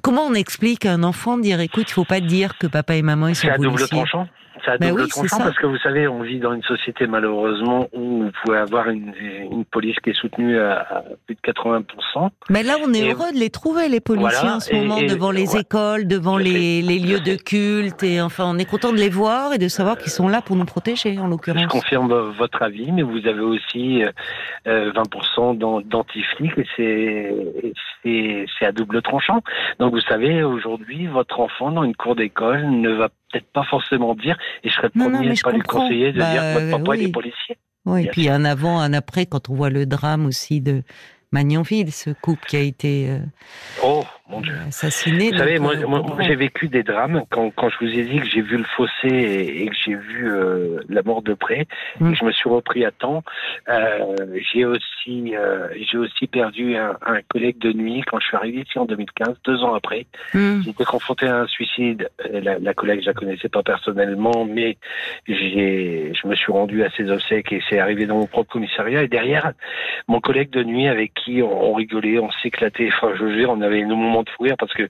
comment 0.03 0.23
on 0.23 0.35
explique 0.35 0.87
à 0.87 0.93
un 0.93 1.03
enfant 1.03 1.37
de 1.37 1.43
dire, 1.43 1.61
écoute, 1.61 1.87
il 1.89 1.93
faut 1.93 2.05
pas 2.05 2.21
dire 2.21 2.57
que 2.59 2.67
papa 2.67 2.95
et 2.95 3.03
maman 3.03 3.29
ils 3.29 3.35
sont 3.35 3.49
policiers? 3.49 4.03
Ça 4.65 4.73
a 4.73 4.79
ben 4.79 4.91
double 4.91 5.09
parce 5.11 5.57
que 5.59 5.67
vous 5.67 5.79
savez, 5.79 6.09
on 6.09 6.23
vit 6.23 6.39
dans 6.39 6.53
une 6.53 6.63
société 6.63 7.07
malheureusement 7.07 7.89
où 7.93 8.25
vous 8.25 8.31
pouvez 8.45 8.59
avoir 8.59 8.89
une, 8.89 9.13
une 9.51 9.65
police 9.65 9.97
qui 10.03 10.11
est 10.11 10.19
soutenue 10.19 10.59
à, 10.59 11.05
plus 11.27 11.35
de 11.35 11.41
80%. 11.41 12.31
Mais 12.51 12.63
là, 12.63 12.77
on 12.85 12.93
est 12.93 13.11
heureux 13.11 13.33
de 13.33 13.39
les 13.39 13.51
trouver, 13.51 13.89
les 13.89 14.01
policiers 14.01 14.49
en 14.49 14.61
ce 14.61 14.75
moment, 14.75 15.01
devant 15.01 15.31
les 15.31 15.57
écoles, 15.57 16.07
devant 16.07 16.37
les, 16.37 16.83
les, 16.83 16.99
lieux 16.99 17.21
de 17.21 17.37
culte, 17.37 18.03
et 18.03 18.21
enfin, 18.21 18.45
on 18.47 18.59
est 18.59 18.65
content 18.65 18.93
de 18.93 18.99
les 18.99 19.09
voir 19.09 19.53
et 19.53 19.59
de 19.59 19.69
savoir 19.69 19.99
qu'ils 19.99 20.13
sont 20.13 20.29
là 20.29 20.43
pour 20.43 20.57
nous 20.57 20.65
protéger, 20.65 21.19
en 21.19 21.29
l'occurrence. 21.29 21.63
Je 21.63 21.69
confirme 21.69 22.13
votre 22.39 22.63
avis, 22.63 22.91
mais 22.93 23.03
vous 23.03 23.27
avez 23.27 23.41
aussi 23.41 24.03
20% 24.67 24.67
euh, 24.67 25.83
d'antiflics 25.83 26.59
et 26.59 26.67
c'est 26.77 27.35
à 28.61 28.73
double 28.73 29.03
tranchant. 29.03 29.43
Donc 29.79 29.95
vous 29.95 30.01
savez, 30.01 30.43
aujourd'hui, 30.43 31.07
votre 31.07 31.41
enfant 31.41 31.71
dans 31.71 31.85
une 31.85 31.95
cour 31.95 32.17
d'école 32.17 32.69
ne 32.71 32.91
va 32.91 33.09
peut-être 33.09 33.51
pas 33.53 33.65
forcément 33.65 34.15
dire, 34.15 34.37
et 34.65 34.69
je 34.69 34.75
serais 34.75 34.91
le 34.93 35.01
premier 35.01 35.31
à 35.31 35.35
pas 35.43 35.53
lui 35.53 35.61
conseiller 35.61 36.13
de 36.13 36.19
dire 36.19 36.43
que 36.43 36.55
votre 36.55 36.71
bah, 36.71 36.79
papa 36.79 36.97
est 36.97 37.13
policier. 37.13 37.59
Oui, 37.85 38.05
et 38.05 38.09
puis 38.09 38.29
un 38.29 38.45
avant, 38.45 38.81
un 38.81 38.93
après, 38.93 39.27
quand 39.27 39.49
on 39.49 39.55
voit 39.55 39.71
le 39.71 39.87
drame 39.87 40.27
aussi 40.27 40.61
de 40.61 40.83
Magnanville, 41.33 41.93
ce 41.93 42.11
couple 42.11 42.47
qui 42.47 42.57
a 42.57 42.61
été 42.61 43.11
euh, 43.11 43.19
oh, 43.85 44.03
mon 44.29 44.41
Dieu. 44.41 44.55
assassiné. 44.67 45.31
Vous 45.31 45.39
savez, 45.39 45.59
moi, 45.59 45.75
moi 45.87 46.17
j'ai 46.21 46.37
vécu 46.37 46.69
des 46.69 46.83
drames 46.83 47.25
quand, 47.31 47.51
quand 47.51 47.69
je 47.69 47.77
vous 47.81 47.99
ai 47.99 48.05
dit 48.05 48.19
que 48.19 48.27
j'ai 48.27 48.41
vu 48.41 48.57
le 48.57 48.65
fossé 48.65 49.09
et, 49.09 49.67
que 49.67 49.77
j'ai 49.85 49.95
vu 49.95 50.31
euh, 50.31 50.81
la 50.89 51.03
mort 51.03 51.23
de 51.23 51.35
près, 51.35 51.67
mm. 52.01 52.09
et 52.09 52.13
que 52.13 52.19
je 52.19 52.25
me 52.25 52.33
suis 52.33 52.49
repris 52.49 52.85
à 52.85 52.91
temps. 52.91 53.23
Euh, 53.69 54.17
j'ai 54.53 54.65
aussi, 54.65 55.37
euh, 55.37 55.69
j'ai 55.91 55.99
aussi 55.99 56.27
perdu 56.27 56.77
un, 56.77 56.97
un, 57.07 57.21
collègue 57.29 57.59
de 57.59 57.73
nuit 57.73 58.03
quand 58.07 58.21
je 58.21 58.27
suis 58.27 58.37
arrivé 58.37 58.65
ici 58.67 58.79
en 58.79 58.85
2015, 58.85 59.37
deux 59.45 59.63
ans 59.63 59.75
après. 59.75 60.07
Mm. 60.35 60.63
J'étais 60.65 60.85
confronté 60.85 61.27
à 61.27 61.41
un 61.41 61.47
suicide. 61.47 62.11
La, 62.31 62.59
la, 62.59 62.75
collègue, 62.75 63.01
je 63.03 63.07
la 63.07 63.15
connaissais 63.15 63.49
pas 63.49 63.63
personnellement, 63.63 64.45
mais 64.45 64.77
j'ai, 65.27 66.13
je 66.15 66.27
me 66.27 66.35
suis 66.35 66.53
rendu 66.53 66.83
à 66.85 66.91
ses 66.91 67.11
obsèques 67.11 67.53
et 67.53 67.63
c'est 67.69 67.79
arrivé 67.79 68.07
dans 68.07 68.17
mon 68.17 68.27
propre 68.27 68.53
commissariat. 68.53 69.03
Et 69.03 69.09
derrière, 69.09 69.53
mon 70.07 70.21
collègue 70.21 70.51
de 70.51 70.63
nuit 70.63 70.89
avec 70.89 71.18
qui 71.25 71.43
on, 71.43 71.75
rigolait, 71.75 72.19
on 72.19 72.31
s'éclatait. 72.43 72.91
Enfin, 72.97 73.13
je 73.17 73.25
veux 73.25 73.37
dire, 73.37 73.51
on 73.51 73.61
avait 73.61 73.85
nos 73.85 73.97
moments 73.97 74.23
de 74.23 74.31
fou 74.31 74.47
parce 74.59 74.73
que 74.73 74.89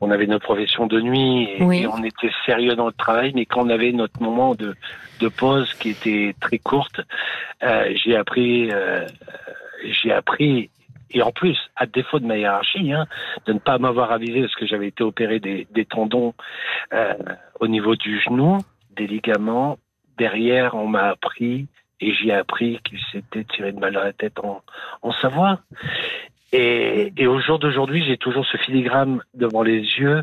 on 0.00 0.10
avait 0.10 0.26
notre 0.26 0.44
profession 0.44 0.86
de 0.86 1.00
nuit 1.00 1.48
et, 1.58 1.86
on 1.86 2.02
était 2.02 2.30
sérieux 2.46 2.74
dans 2.74 2.86
le 2.86 2.92
travail, 2.92 3.32
mais 3.34 3.46
quand 3.46 3.66
on 3.66 3.70
avait 3.70 3.92
notre 3.92 4.22
moment 4.22 4.54
de, 4.54 4.74
de 5.20 5.28
pause 5.28 5.72
qui 5.74 5.90
était 5.90 6.34
très 6.40 6.58
courte, 6.58 7.00
euh, 7.62 7.92
j'ai 7.94 8.16
appris, 8.16 8.70
euh, 8.72 9.06
j'ai 9.84 10.12
appris 10.12 10.70
et 11.14 11.22
en 11.22 11.30
plus, 11.30 11.58
à 11.76 11.86
défaut 11.86 12.18
de 12.18 12.26
ma 12.26 12.38
hiérarchie, 12.38 12.92
hein, 12.92 13.06
de 13.46 13.52
ne 13.52 13.58
pas 13.58 13.78
m'avoir 13.78 14.12
avisé 14.12 14.40
parce 14.40 14.54
que 14.54 14.66
j'avais 14.66 14.88
été 14.88 15.04
opéré 15.04 15.40
des, 15.40 15.66
des 15.70 15.84
tendons 15.84 16.34
euh, 16.92 17.14
au 17.60 17.68
niveau 17.68 17.96
du 17.96 18.18
genou, 18.20 18.58
des 18.96 19.06
ligaments. 19.06 19.78
Derrière, 20.16 20.74
on 20.74 20.86
m'a 20.86 21.08
appris 21.10 21.66
et 22.02 22.12
j'ai 22.12 22.32
appris 22.32 22.80
qu'il 22.84 22.98
s'était 23.12 23.44
tiré 23.44 23.72
de 23.72 23.78
mal 23.78 23.96
à 23.96 24.04
la 24.04 24.12
tête 24.12 24.38
en, 24.40 24.62
en 25.02 25.12
Savoie. 25.12 25.60
Et, 26.52 27.12
et 27.16 27.26
au 27.26 27.40
jour 27.40 27.58
d'aujourd'hui, 27.58 28.04
j'ai 28.04 28.18
toujours 28.18 28.44
ce 28.44 28.56
filigrane 28.58 29.22
devant 29.34 29.62
les 29.62 29.80
yeux 29.80 30.22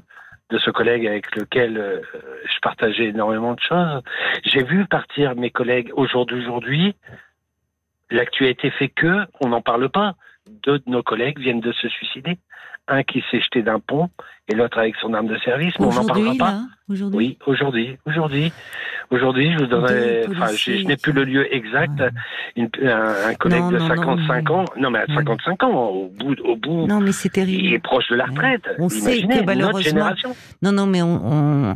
de 0.50 0.58
ce 0.58 0.72
collègue 0.72 1.08
avec 1.08 1.36
lequel 1.36 1.78
euh, 1.78 2.02
je 2.46 2.60
partageais 2.62 3.06
énormément 3.06 3.54
de 3.54 3.60
choses. 3.60 4.02
J'ai 4.44 4.64
vu 4.64 4.86
partir 4.86 5.36
mes 5.36 5.52
collègues 5.52 5.92
au 5.94 6.06
jour 6.06 6.26
d'aujourd'hui. 6.26 6.96
L'actualité 8.12 8.72
fait 8.72 8.90
que 8.90 9.26
on 9.42 9.50
n'en 9.50 9.62
parle 9.62 9.90
pas. 9.90 10.16
Deux 10.64 10.80
de 10.80 10.90
nos 10.90 11.04
collègues 11.04 11.40
viennent 11.40 11.62
de 11.62 11.72
se 11.72 11.88
suicider 11.88 12.38
un 12.90 13.04
qui 13.04 13.24
s'est 13.30 13.40
jeté 13.40 13.62
d'un 13.62 13.80
pont 13.80 14.10
et 14.48 14.56
l'autre 14.56 14.80
avec 14.80 14.96
son 14.96 15.14
arme 15.14 15.28
de 15.28 15.38
service, 15.38 15.74
mais 15.80 15.86
on 15.86 15.94
n'en 15.94 16.06
parlera 16.06 16.34
pas. 16.38 16.62
Aujourd'hui 16.90 17.18
Oui, 17.18 17.38
aujourd'hui, 17.46 17.98
aujourd'hui. 18.06 18.52
Aujourd'hui, 19.12 19.52
je 19.54 19.58
vous 19.58 19.66
donnerai, 19.66 20.26
enfin, 20.30 20.54
je, 20.56 20.86
n'ai 20.86 20.96
plus 20.96 21.12
le 21.12 21.24
lieu 21.24 21.54
exact. 21.54 22.00
un, 22.58 23.34
collègue 23.36 23.70
de 23.72 23.80
55 23.80 24.50
ans, 24.52 24.66
non 24.78 24.92
mais 24.92 25.00
à 25.00 25.06
55 25.08 25.64
ans, 25.64 25.88
au 25.88 26.10
bout, 26.10 26.40
au 26.42 26.56
bout, 26.56 26.86
non 26.86 27.00
mais 27.00 27.12
c'est 27.12 27.30
terrible. 27.30 27.64
Il 27.64 27.74
est 27.74 27.80
proche 27.80 28.08
de 28.10 28.16
la 28.16 28.26
retraite. 28.26 28.62
On 28.78 28.88
sait 28.88 29.22
que 29.22 29.44
malheureusement, 29.44 30.12
non 30.62 30.72
non 30.72 30.86
mais 30.86 31.02
on, 31.02 31.76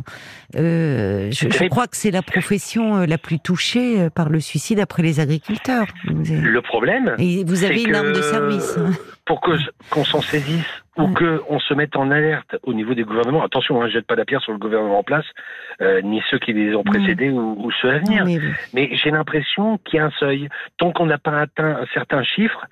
euh, 0.56 1.30
je, 1.32 1.68
crois 1.68 1.88
que 1.88 1.96
c'est 1.96 2.12
la 2.12 2.22
profession 2.22 2.98
euh, 2.98 3.06
la 3.06 3.18
plus 3.18 3.40
touchée 3.40 4.00
euh, 4.00 4.10
par 4.10 4.28
le 4.28 4.38
suicide 4.38 4.78
après 4.78 5.02
les 5.02 5.18
agriculteurs. 5.18 5.86
Le 6.06 6.60
problème, 6.60 7.16
et 7.18 7.42
vous 7.44 7.64
avez 7.64 7.82
une 7.82 7.94
arme 7.94 8.12
de 8.12 8.22
service. 8.22 8.78
Pour 9.26 9.40
que 9.40 9.52
qu'on 9.90 10.04
s'en 10.04 10.20
saisisse 10.20 10.83
ou 10.96 11.08
que 11.08 11.42
on 11.48 11.58
se 11.58 11.74
mette 11.74 11.96
en 11.96 12.10
alerte 12.10 12.56
au 12.62 12.72
niveau 12.72 12.94
des 12.94 13.02
gouvernements. 13.02 13.42
Attention, 13.42 13.82
hein, 13.82 13.88
je 13.88 13.94
jette 13.94 14.06
pas 14.06 14.14
la 14.14 14.24
pierre 14.24 14.42
sur 14.42 14.52
le 14.52 14.58
gouvernement 14.58 14.98
en 14.98 15.02
place, 15.02 15.26
euh, 15.80 16.00
ni 16.02 16.22
ceux 16.30 16.38
qui 16.38 16.52
les 16.52 16.74
ont 16.74 16.84
précédés 16.84 17.30
ou, 17.30 17.70
ceux 17.82 17.90
à 17.90 17.98
venir. 17.98 18.24
mais, 18.72 18.90
j'ai 18.94 19.10
l'impression 19.10 19.78
qu'il 19.78 19.98
y 19.98 20.00
a 20.00 20.06
un 20.06 20.12
seuil. 20.12 20.48
Tant 20.78 20.92
qu'on 20.92 21.06
n'a 21.06 21.18
pas 21.18 21.40
atteint 21.40 21.76
un 21.80 21.86
certain 21.92 22.22
chiffre, 22.22 22.66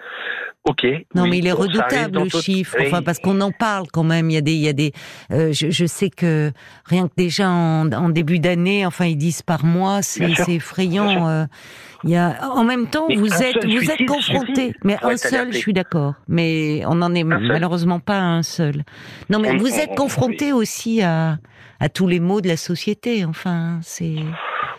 ok. 0.64 0.87
Non, 1.14 1.26
mais 1.26 1.38
il 1.38 1.47
est 1.47 1.52
redoutable 1.52 2.23
le 2.23 2.28
chiffre. 2.28 2.76
Enfin, 2.81 3.02
parce 3.02 3.19
qu'on 3.19 3.40
en 3.40 3.52
parle 3.52 3.87
quand 3.92 4.04
même. 4.04 4.31
Il 4.31 4.35
y 4.35 4.37
a 4.37 4.40
des, 4.40 4.52
il 4.52 4.61
y 4.61 4.69
a 4.69 4.73
des. 4.73 4.92
Euh, 5.31 5.52
je, 5.52 5.71
je, 5.71 5.87
sais 5.87 6.11
que 6.11 6.52
rien 6.85 7.09
que 7.09 7.14
déjà 7.16 7.50
en, 7.50 7.90
en 7.92 8.09
début 8.09 8.38
d'année, 8.38 8.87
enfin, 8.87 9.07
ils 9.07 9.16
disent 9.16 9.42
par 9.42 9.64
mois, 9.64 10.02
c'est 10.02 10.49
effrayant. 10.49 11.28
Euh, 11.28 11.45
il 12.04 12.11
y 12.11 12.16
a, 12.16 12.50
en 12.50 12.64
même 12.64 12.88
temps, 12.88 13.07
vous 13.14 13.42
êtes, 13.42 13.64
vous 13.64 13.90
êtes 13.90 14.07
confronté. 14.07 14.75
Mais 14.83 14.97
un 15.02 15.16
seul, 15.16 15.52
je 15.52 15.59
suis 15.59 15.73
d'accord. 15.73 16.14
Mais 16.28 16.83
on 16.87 16.97
n'en 16.97 17.14
est 17.14 17.25
malheureusement 17.25 18.00
pas 18.00 18.19
un 18.19 18.42
seul. 18.42 18.85
Non, 19.31 19.38
mais 19.38 19.57
vous 19.57 19.78
êtes 19.78 19.95
confronté 19.95 20.52
aussi 20.52 21.02
à, 21.02 21.38
à 21.81 21.88
tous 21.88 22.09
les 22.09 22.21
maux 22.21 22.40
de 22.40 22.49
la 22.49 22.57
société. 22.57 23.25
Enfin, 23.25 23.78
c'est. 23.83 24.16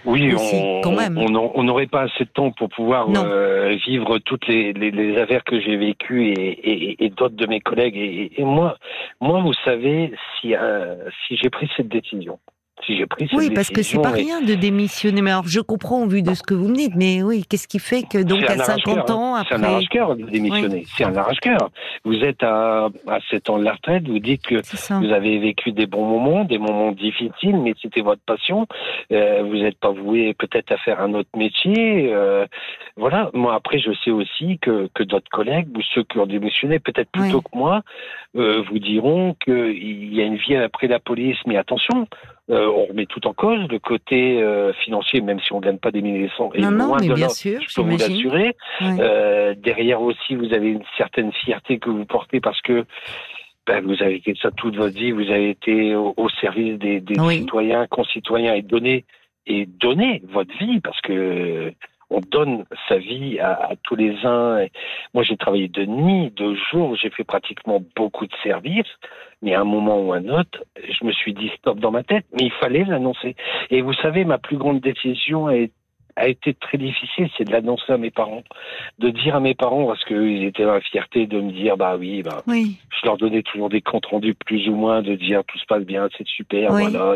Oui, 0.06 0.34
on, 0.38 0.82
quand 0.82 0.92
même. 0.92 1.18
on 1.18 1.64
n'aurait 1.64 1.88
pas 1.88 2.04
assez 2.04 2.26
de 2.26 2.30
temps 2.30 2.52
pour 2.52 2.70
pouvoir 2.70 3.08
euh, 3.16 3.76
vivre 3.86 4.18
toutes 4.20 4.48
les, 4.48 4.74
les, 4.74 4.92
les, 4.92 5.18
affaires 5.18 5.44
que 5.44 5.60
j'ai 5.60 5.78
vécues 5.78 6.28
et, 6.28 6.34
et, 6.34 7.06
et 7.06 7.10
d'autres 7.10 7.36
de 7.36 7.48
mes 7.48 7.62
collègues. 7.62 7.96
Et, 7.96 8.32
et, 8.38 8.44
moi, 8.44 8.78
moi, 9.22 9.42
vous 9.42 9.54
savez, 9.66 10.14
si, 10.40 10.56
euh, 10.56 11.10
si 11.28 11.38
j'ai 11.38 11.50
pris 11.50 11.70
cette 11.78 11.88
décision, 11.88 12.40
oui, 13.34 13.52
parce 13.52 13.70
que 13.70 13.82
c'est 13.82 14.02
pas 14.02 14.12
rien 14.12 14.42
de 14.42 14.56
démissionner. 14.56 15.22
Mais 15.22 15.32
alors, 15.32 15.48
je 15.48 15.60
comprends 15.60 16.04
au 16.04 16.08
vu 16.08 16.22
de 16.22 16.34
ce 16.34 16.44
que 16.44 16.54
vous 16.54 16.68
me 16.68 16.76
dites, 16.76 16.96
mais 16.96 17.24
oui, 17.24 17.46
qu'est-ce 17.48 17.68
qui 17.68 17.80
fait 17.80 18.04
que 18.04 18.22
donc 18.22 18.44
à 18.44 18.58
50 18.58 19.10
ans 19.10 19.36
après... 19.36 19.56
C'est 19.56 19.62
un 19.62 19.64
arrache-cœur 19.64 20.16
de 20.16 20.24
démissionner. 20.26 20.84
C'est 20.88 21.06
un 21.06 21.16
arrache-cœur. 21.16 21.70
Vous 22.04 22.16
êtes 22.24 22.44
à, 22.44 22.90
à 23.08 23.20
7 23.30 23.50
ans 23.50 23.58
de 23.58 23.64
la 23.64 23.74
retraite, 23.74 24.08
vous 24.08 24.20
dites 24.20 24.42
que 24.46 24.56
vous 24.56 25.14
avez 25.14 25.40
vécu 25.40 25.72
des 25.72 25.86
bons 25.86 26.06
moments, 26.06 26.44
des 26.44 26.58
moments 26.58 26.92
difficiles, 26.92 27.58
mais 27.58 27.74
c'était 27.82 28.02
votre 28.02 28.22
passion. 28.26 28.68
Euh, 29.12 29.44
vous 29.44 29.56
n'êtes 29.56 29.78
pas 29.80 29.92
voué 29.92 30.34
peut-être 30.34 30.72
à 30.72 30.78
faire 30.78 31.00
un 31.00 31.14
autre 31.14 31.30
métier. 31.36 32.12
Euh, 32.14 32.46
voilà. 32.98 33.30
Moi, 33.34 33.54
après, 33.54 33.80
je 33.80 33.92
sais 34.04 34.12
aussi 34.12 34.60
que, 34.60 34.90
que 34.94 35.04
d'autres 35.04 35.30
collègues 35.32 35.70
ou 35.78 35.82
ceux 35.94 36.04
qui 36.04 36.20
ont 36.20 36.26
démissionné, 36.26 36.80
peut-être 36.80 37.10
plus 37.12 37.32
tôt 37.32 37.42
que 37.42 37.58
moi, 37.58 37.82
euh, 38.36 38.64
vous 38.70 38.80
diront 38.80 39.36
qu'il 39.44 40.14
y 40.14 40.22
a 40.22 40.26
une 40.26 40.38
vie 40.38 40.56
après 40.56 40.88
la 40.88 41.00
police. 41.00 41.38
Mais 41.46 41.58
attention, 41.58 42.08
euh, 42.50 42.68
on 42.68 42.88
remet 42.88 43.06
tout 43.06 43.26
en 43.26 43.34
cause, 43.34 43.68
le 43.70 43.80
côté 43.80 44.42
euh, 44.42 44.74
financier, 44.74 45.22
même 45.22 45.40
si 45.40 45.54
on 45.54 45.62
ne 45.62 45.66
gagne 45.66 45.78
pas 45.78 45.92
des 45.92 46.02
milliers 46.02 46.28
de 46.28 46.58
et 46.58 46.62
loin 46.62 46.98
de 46.98 47.14
bien 47.14 47.30
sûr, 47.30 47.62
je 47.62 47.74
peux 47.74 47.82
vous 47.82 47.98
l'assurer. 47.98 48.54
Euh, 48.82 49.56
derrière 49.58 50.02
aussi, 50.02 50.36
vous 50.36 50.54
avez 50.54 50.68
une 50.68 50.84
certaine 50.98 51.32
fierté 51.32 51.80
que 51.80 51.90
vous 51.90 52.06
portez 52.06 52.42
parce 52.42 52.62
que 52.62 52.86
ben, 53.66 53.82
vous 53.86 54.04
avez 54.04 54.20
fait 54.20 54.36
ça 54.42 54.52
toute 54.52 54.76
votre 54.76 54.94
vie, 54.94 55.12
vous 55.12 55.32
avez 55.32 55.52
été 55.52 55.96
au, 55.96 56.28
service 56.42 56.78
des, 56.80 57.00
des 57.00 57.16
citoyens, 57.16 57.88
concitoyens 57.88 58.56
et 58.56 58.62
donné 58.62 59.06
et 59.46 59.66
donné 59.66 60.22
votre 60.30 60.54
vie 60.58 60.82
parce 60.82 61.00
que 61.02 61.74
on 62.14 62.22
donne 62.22 62.66
sa 62.88 62.98
vie 62.98 63.40
à, 63.40 63.72
tous 63.84 63.96
les 63.96 64.16
uns. 64.24 64.66
Moi, 65.14 65.24
j'ai 65.24 65.36
travaillé 65.36 65.68
de 65.68 65.86
nuit, 65.86 66.32
de 66.32 66.56
jour, 66.72 66.96
j'ai 66.96 67.10
fait 67.10 67.24
pratiquement 67.24 67.82
beaucoup 67.96 68.28
de 68.28 68.34
services, 68.44 68.86
mais 69.42 69.56
à 69.56 69.62
un 69.62 69.66
moment 69.66 70.00
ou 70.00 70.14
à 70.14 70.18
un 70.18 70.30
autre, 70.30 70.64
je 70.78 71.06
me 71.06 71.12
suis 71.12 71.34
dit 71.34 71.52
stop 71.58 71.80
dans 71.80 71.92
ma 71.92 72.04
tête, 72.04 72.26
mais 72.34 72.44
il 72.44 72.52
fallait 72.52 72.86
l'annoncer. 72.86 73.36
Et 73.72 73.82
vous 73.82 73.94
savez, 73.94 74.26
ma 74.26 74.38
plus 74.38 74.58
grande 74.58 74.80
décision 74.80 75.48
a 76.16 76.28
été 76.28 76.54
très 76.54 76.78
difficile, 76.78 77.30
c'est 77.36 77.46
de 77.46 77.52
l'annoncer 77.52 77.92
à 77.92 77.98
mes 77.98 78.12
parents, 78.12 78.44
de 79.00 79.10
dire 79.10 79.36
à 79.36 79.40
mes 79.40 79.56
parents 79.56 79.88
parce 79.88 80.06
qu'ils 80.06 80.44
étaient 80.44 80.64
dans 80.64 80.76
la 80.76 80.82
fierté 80.82 81.26
de 81.26 81.40
me 81.40 81.52
dire 81.52 81.76
bah 81.76 81.96
oui, 81.98 82.22
bah 82.22 82.44
oui. 82.46 82.78
je 83.02 83.08
leur 83.08 83.18
donnais 83.18 83.42
toujours 83.42 83.70
des 83.70 83.82
comptes 83.82 84.06
rendus 84.06 84.36
plus 84.36 84.70
ou 84.70 84.76
moins 84.76 85.02
de 85.02 85.16
dire 85.16 85.44
tout 85.46 85.58
se 85.58 85.66
passe 85.66 85.84
bien, 85.84 86.10
c'est 86.16 86.28
super, 86.28 86.72
voilà, 86.72 87.16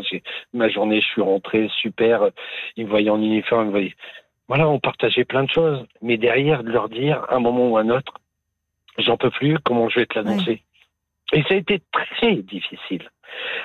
ma 0.53 0.67
journée, 0.69 0.99
je 0.99 1.05
suis 1.05 1.21
rentré 1.21 1.69
super, 1.79 2.29
ils 2.75 2.85
me 2.85 2.89
voyaient 2.89 3.11
en 3.11 3.21
uniforme, 3.21 3.65
ils 3.65 3.67
me 3.67 3.71
voyaient 3.71 3.95
voilà, 4.47 4.67
on 4.67 4.79
partageait 4.79 5.25
plein 5.25 5.43
de 5.43 5.49
choses, 5.49 5.85
mais 6.01 6.17
derrière 6.17 6.63
de 6.63 6.69
leur 6.69 6.89
dire, 6.89 7.25
un 7.29 7.39
moment 7.39 7.69
ou 7.69 7.77
un 7.77 7.89
autre, 7.89 8.13
j'en 8.97 9.17
peux 9.17 9.29
plus, 9.29 9.57
comment 9.63 9.89
je 9.89 9.99
vais 9.99 10.05
te 10.05 10.17
l'annoncer 10.17 10.61
Et 11.33 11.41
ça 11.43 11.53
a 11.53 11.57
été 11.57 11.81
très 11.91 12.35
difficile. 12.35 13.09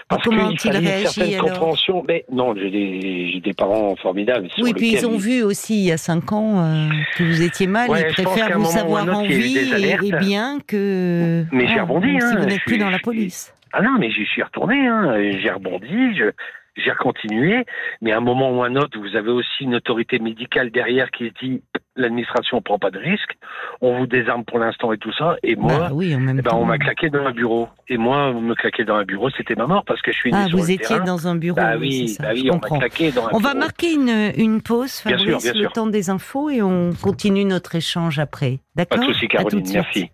Parce 0.08 0.22
qu'il 0.24 0.58
fallait 0.58 1.02
une 1.02 1.06
certaine 1.06 1.38
compréhension. 1.38 2.04
Mais 2.06 2.24
non, 2.30 2.54
j'ai 2.54 2.70
des, 2.70 3.40
des, 3.40 3.52
parents 3.54 3.94
formidables. 3.96 4.48
Oui, 4.58 4.74
puis 4.74 4.92
ils 4.92 5.06
ont 5.06 5.16
vu 5.16 5.42
aussi 5.42 5.74
il 5.74 5.86
y 5.86 5.92
a 5.92 5.96
cinq 5.96 6.32
ans 6.32 6.60
euh, 6.60 6.88
que 7.16 7.22
vous 7.22 7.42
étiez 7.42 7.66
mal. 7.66 7.88
ils 7.90 8.12
préfèrent 8.12 8.58
vous 8.58 8.66
savoir 8.66 9.08
en 9.08 9.22
vie 9.22 9.58
et, 9.58 10.16
bien 10.18 10.58
que. 10.66 11.44
Mais 11.52 11.68
j'ai 11.68 11.80
rebondi. 11.80 12.08
Si 12.08 12.24
hein, 12.24 12.36
vous 12.38 12.46
n'êtes 12.46 12.64
plus 12.66 12.78
dans 12.78 12.90
la 12.90 12.98
police. 12.98 13.54
Ah 13.72 13.80
non, 13.80 13.96
mais 13.98 14.10
j'y 14.10 14.26
suis 14.26 14.42
retourné. 14.42 14.86
Hein, 14.86 15.14
j'ai 15.40 15.50
rebondi. 15.50 16.16
Je, 16.16 16.32
j'ai 16.76 16.92
continué, 16.98 17.64
mais 18.00 18.12
à 18.12 18.18
un 18.18 18.20
moment 18.20 18.50
ou 18.50 18.62
à 18.62 18.66
un 18.66 18.76
autre, 18.76 18.98
vous 18.98 19.16
avez 19.16 19.30
aussi 19.30 19.64
une 19.64 19.74
autorité 19.74 20.18
médicale 20.18 20.70
derrière 20.70 21.10
qui 21.10 21.32
dit 21.42 21.62
l'administration 21.96 22.56
ne 22.58 22.62
prend 22.62 22.78
pas 22.78 22.90
de 22.90 22.98
risque, 22.98 23.36
on 23.82 23.98
vous 23.98 24.06
désarme 24.06 24.44
pour 24.44 24.58
l'instant 24.58 24.92
et 24.92 24.98
tout 24.98 25.12
ça, 25.12 25.36
et 25.42 25.56
moi, 25.56 25.78
bah 25.78 25.90
oui, 25.92 26.14
en 26.14 26.26
eh 26.26 26.40
ben, 26.40 26.50
on 26.54 26.64
m'a 26.64 26.78
claqué 26.78 27.10
dans 27.10 27.26
un 27.26 27.32
bureau. 27.32 27.68
Et 27.88 27.98
moi, 27.98 28.32
me 28.32 28.54
claquer 28.54 28.84
dans 28.84 28.94
un 28.94 29.04
bureau, 29.04 29.28
c'était 29.36 29.54
ma 29.54 29.66
mort 29.66 29.84
parce 29.84 30.00
que 30.00 30.12
je 30.12 30.16
suis 30.16 30.32
né 30.32 30.38
ah, 30.40 30.46
vous 30.50 30.70
étiez 30.70 31.00
dans 31.00 31.28
un 31.28 31.34
bureau. 31.34 31.56
Bah 31.56 31.74
oui, 31.78 32.16
bah 32.18 32.30
oui 32.32 32.48
on 32.50 32.56
m'a 32.56 32.78
claqué 32.78 33.12
dans 33.12 33.26
un 33.26 33.30
On 33.32 33.38
va 33.38 33.54
marquer 33.54 33.92
une, 33.92 34.32
une 34.36 34.62
pause, 34.62 35.00
Fabrice, 35.00 35.26
bien 35.26 35.38
sûr, 35.38 35.52
bien 35.52 35.62
le 35.62 35.68
temps 35.68 35.86
des 35.86 36.08
infos, 36.08 36.48
et 36.48 36.62
on 36.62 36.92
continue 36.94 37.44
notre 37.44 37.74
échange 37.74 38.18
après. 38.18 38.60
D'accord 38.74 38.98
Pas 38.98 39.06
de 39.06 39.12
souci, 39.12 39.28
Caroline, 39.28 39.66
merci. 39.72 40.10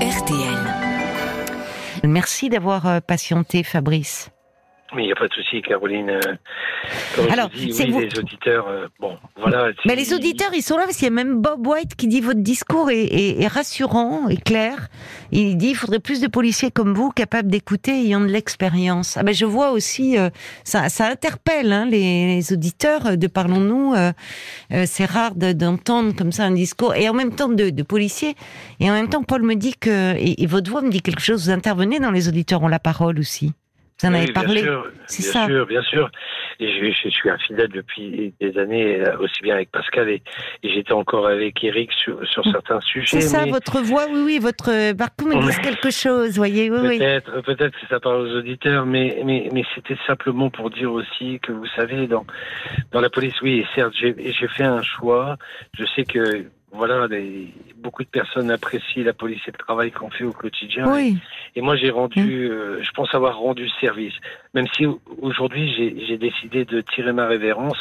RTL. 0.00 0.76
Merci 2.04 2.48
d'avoir 2.48 2.86
euh, 2.86 3.00
patienté, 3.00 3.62
Fabrice. 3.62 4.30
Mais 4.96 5.02
il 5.02 5.06
n'y 5.06 5.12
a 5.12 5.16
pas 5.16 5.28
de 5.28 5.34
souci, 5.34 5.60
Caroline. 5.60 6.08
Euh, 6.08 7.26
Alors, 7.30 7.50
c'est 7.54 7.84
oui, 7.84 8.08
les 8.08 8.18
auditeurs, 8.18 8.66
euh, 8.66 8.86
bon, 8.98 9.18
voilà. 9.36 9.68
Mais 9.84 9.94
les 9.94 10.14
auditeurs, 10.14 10.50
ils 10.54 10.62
sont 10.62 10.78
là 10.78 10.84
parce 10.84 10.96
qu'il 10.96 11.04
y 11.04 11.08
a 11.08 11.10
même 11.10 11.42
Bob 11.42 11.66
White 11.66 11.96
qui 11.96 12.08
dit 12.08 12.22
votre 12.22 12.40
discours 12.40 12.90
est, 12.90 13.46
rassurant 13.46 14.28
et 14.28 14.38
clair. 14.38 14.88
Il 15.32 15.58
dit 15.58 15.68
il 15.68 15.74
faudrait 15.74 15.98
plus 15.98 16.22
de 16.22 16.28
policiers 16.28 16.70
comme 16.70 16.94
vous, 16.94 17.10
capables 17.10 17.50
d'écouter, 17.50 17.92
ayant 17.92 18.20
de 18.20 18.26
l'expérience. 18.26 19.18
Ah 19.18 19.22
ben, 19.22 19.34
je 19.34 19.44
vois 19.44 19.72
aussi, 19.72 20.16
euh, 20.16 20.30
ça, 20.64 20.88
ça 20.88 21.08
interpelle 21.08 21.72
hein, 21.72 21.84
les, 21.84 22.52
auditeurs 22.52 23.18
de 23.18 23.26
Parlons-nous. 23.26 23.94
c'est 24.70 25.04
rare 25.04 25.34
d'entendre 25.34 26.14
comme 26.16 26.32
ça 26.32 26.44
un 26.44 26.52
discours 26.52 26.94
et 26.94 27.08
en 27.08 27.12
même 27.12 27.34
temps 27.34 27.48
de, 27.48 27.68
de 27.68 27.82
policiers. 27.82 28.34
Et 28.80 28.90
en 28.90 28.94
même 28.94 29.08
temps, 29.08 29.22
Paul 29.22 29.42
me 29.42 29.56
dit 29.56 29.74
que 29.78 30.14
et, 30.16 30.42
et 30.42 30.46
votre 30.46 30.70
voix 30.70 30.80
me 30.80 30.90
dit 30.90 31.02
quelque 31.02 31.20
chose. 31.20 31.44
Vous 31.44 31.50
intervenez 31.50 31.98
dans 31.98 32.12
les 32.12 32.28
auditeurs 32.28 32.62
ont 32.62 32.68
la 32.68 32.78
parole 32.78 33.18
aussi. 33.18 33.52
Vous 34.00 34.08
en 34.08 34.14
avez 34.14 34.32
parlé. 34.32 34.62
C'est 35.06 35.22
ça. 35.22 35.46
Bien 35.46 35.56
sûr, 35.56 35.66
bien 35.66 35.82
sûr. 35.82 36.10
Et 36.60 36.68
je, 36.68 36.90
je, 36.90 37.08
suis 37.08 37.30
un 37.30 37.38
fidèle 37.38 37.68
depuis 37.68 38.34
des 38.40 38.58
années, 38.58 39.00
euh, 39.00 39.18
aussi 39.18 39.42
bien 39.42 39.54
avec 39.54 39.70
Pascal 39.70 40.08
et, 40.08 40.22
j'étais 40.62 40.92
encore 40.92 41.26
avec 41.26 41.62
Eric 41.62 41.92
sur, 41.92 42.26
sur 42.26 42.46
mm. 42.46 42.52
certains 42.52 42.80
sujets. 42.80 43.20
C'est 43.20 43.28
ça, 43.28 43.44
votre 43.46 43.80
voix, 43.80 44.06
oui, 44.10 44.22
oui, 44.24 44.38
votre 44.38 44.92
parcours 44.94 45.28
me 45.28 45.50
dit 45.50 45.60
quelque 45.60 45.90
chose, 45.90 46.36
voyez, 46.36 46.70
oui, 46.70 46.98
Peut-être, 46.98 47.42
peut-être 47.42 47.78
que 47.78 47.86
ça 47.88 48.00
parle 48.00 48.26
aux 48.26 48.36
auditeurs, 48.38 48.86
mais, 48.86 49.22
mais, 49.24 49.48
mais 49.52 49.64
c'était 49.74 49.98
simplement 50.06 50.50
pour 50.50 50.70
dire 50.70 50.92
aussi 50.92 51.38
que 51.40 51.52
vous 51.52 51.66
savez, 51.74 52.06
dans, 52.06 52.26
dans 52.92 53.00
la 53.00 53.10
police, 53.10 53.40
oui, 53.42 53.66
certes, 53.74 53.94
j'ai 53.98 54.48
fait 54.48 54.64
un 54.64 54.82
choix. 54.82 55.36
Je 55.78 55.84
sais 55.94 56.04
que 56.04 56.46
voilà, 56.76 57.08
beaucoup 57.76 58.02
de 58.02 58.08
personnes 58.08 58.50
apprécient 58.50 59.04
la 59.04 59.12
police 59.12 59.40
et 59.46 59.52
le 59.52 59.58
travail 59.58 59.90
qu'on 59.90 60.10
fait 60.10 60.24
au 60.24 60.32
quotidien. 60.32 60.92
Oui. 60.92 61.18
Et, 61.54 61.60
moi, 61.60 61.76
j'ai 61.76 61.90
rendu, 61.90 62.20
mmh. 62.20 62.52
euh, 62.52 62.82
je 62.82 62.90
pense 62.92 63.14
avoir 63.14 63.38
rendu 63.38 63.68
service. 63.80 64.14
Même 64.54 64.66
si 64.74 64.86
aujourd'hui, 65.20 65.72
j'ai 66.06 66.18
décidé 66.18 66.64
de 66.64 66.80
tirer 66.80 67.12
ma 67.12 67.26
révérence 67.26 67.78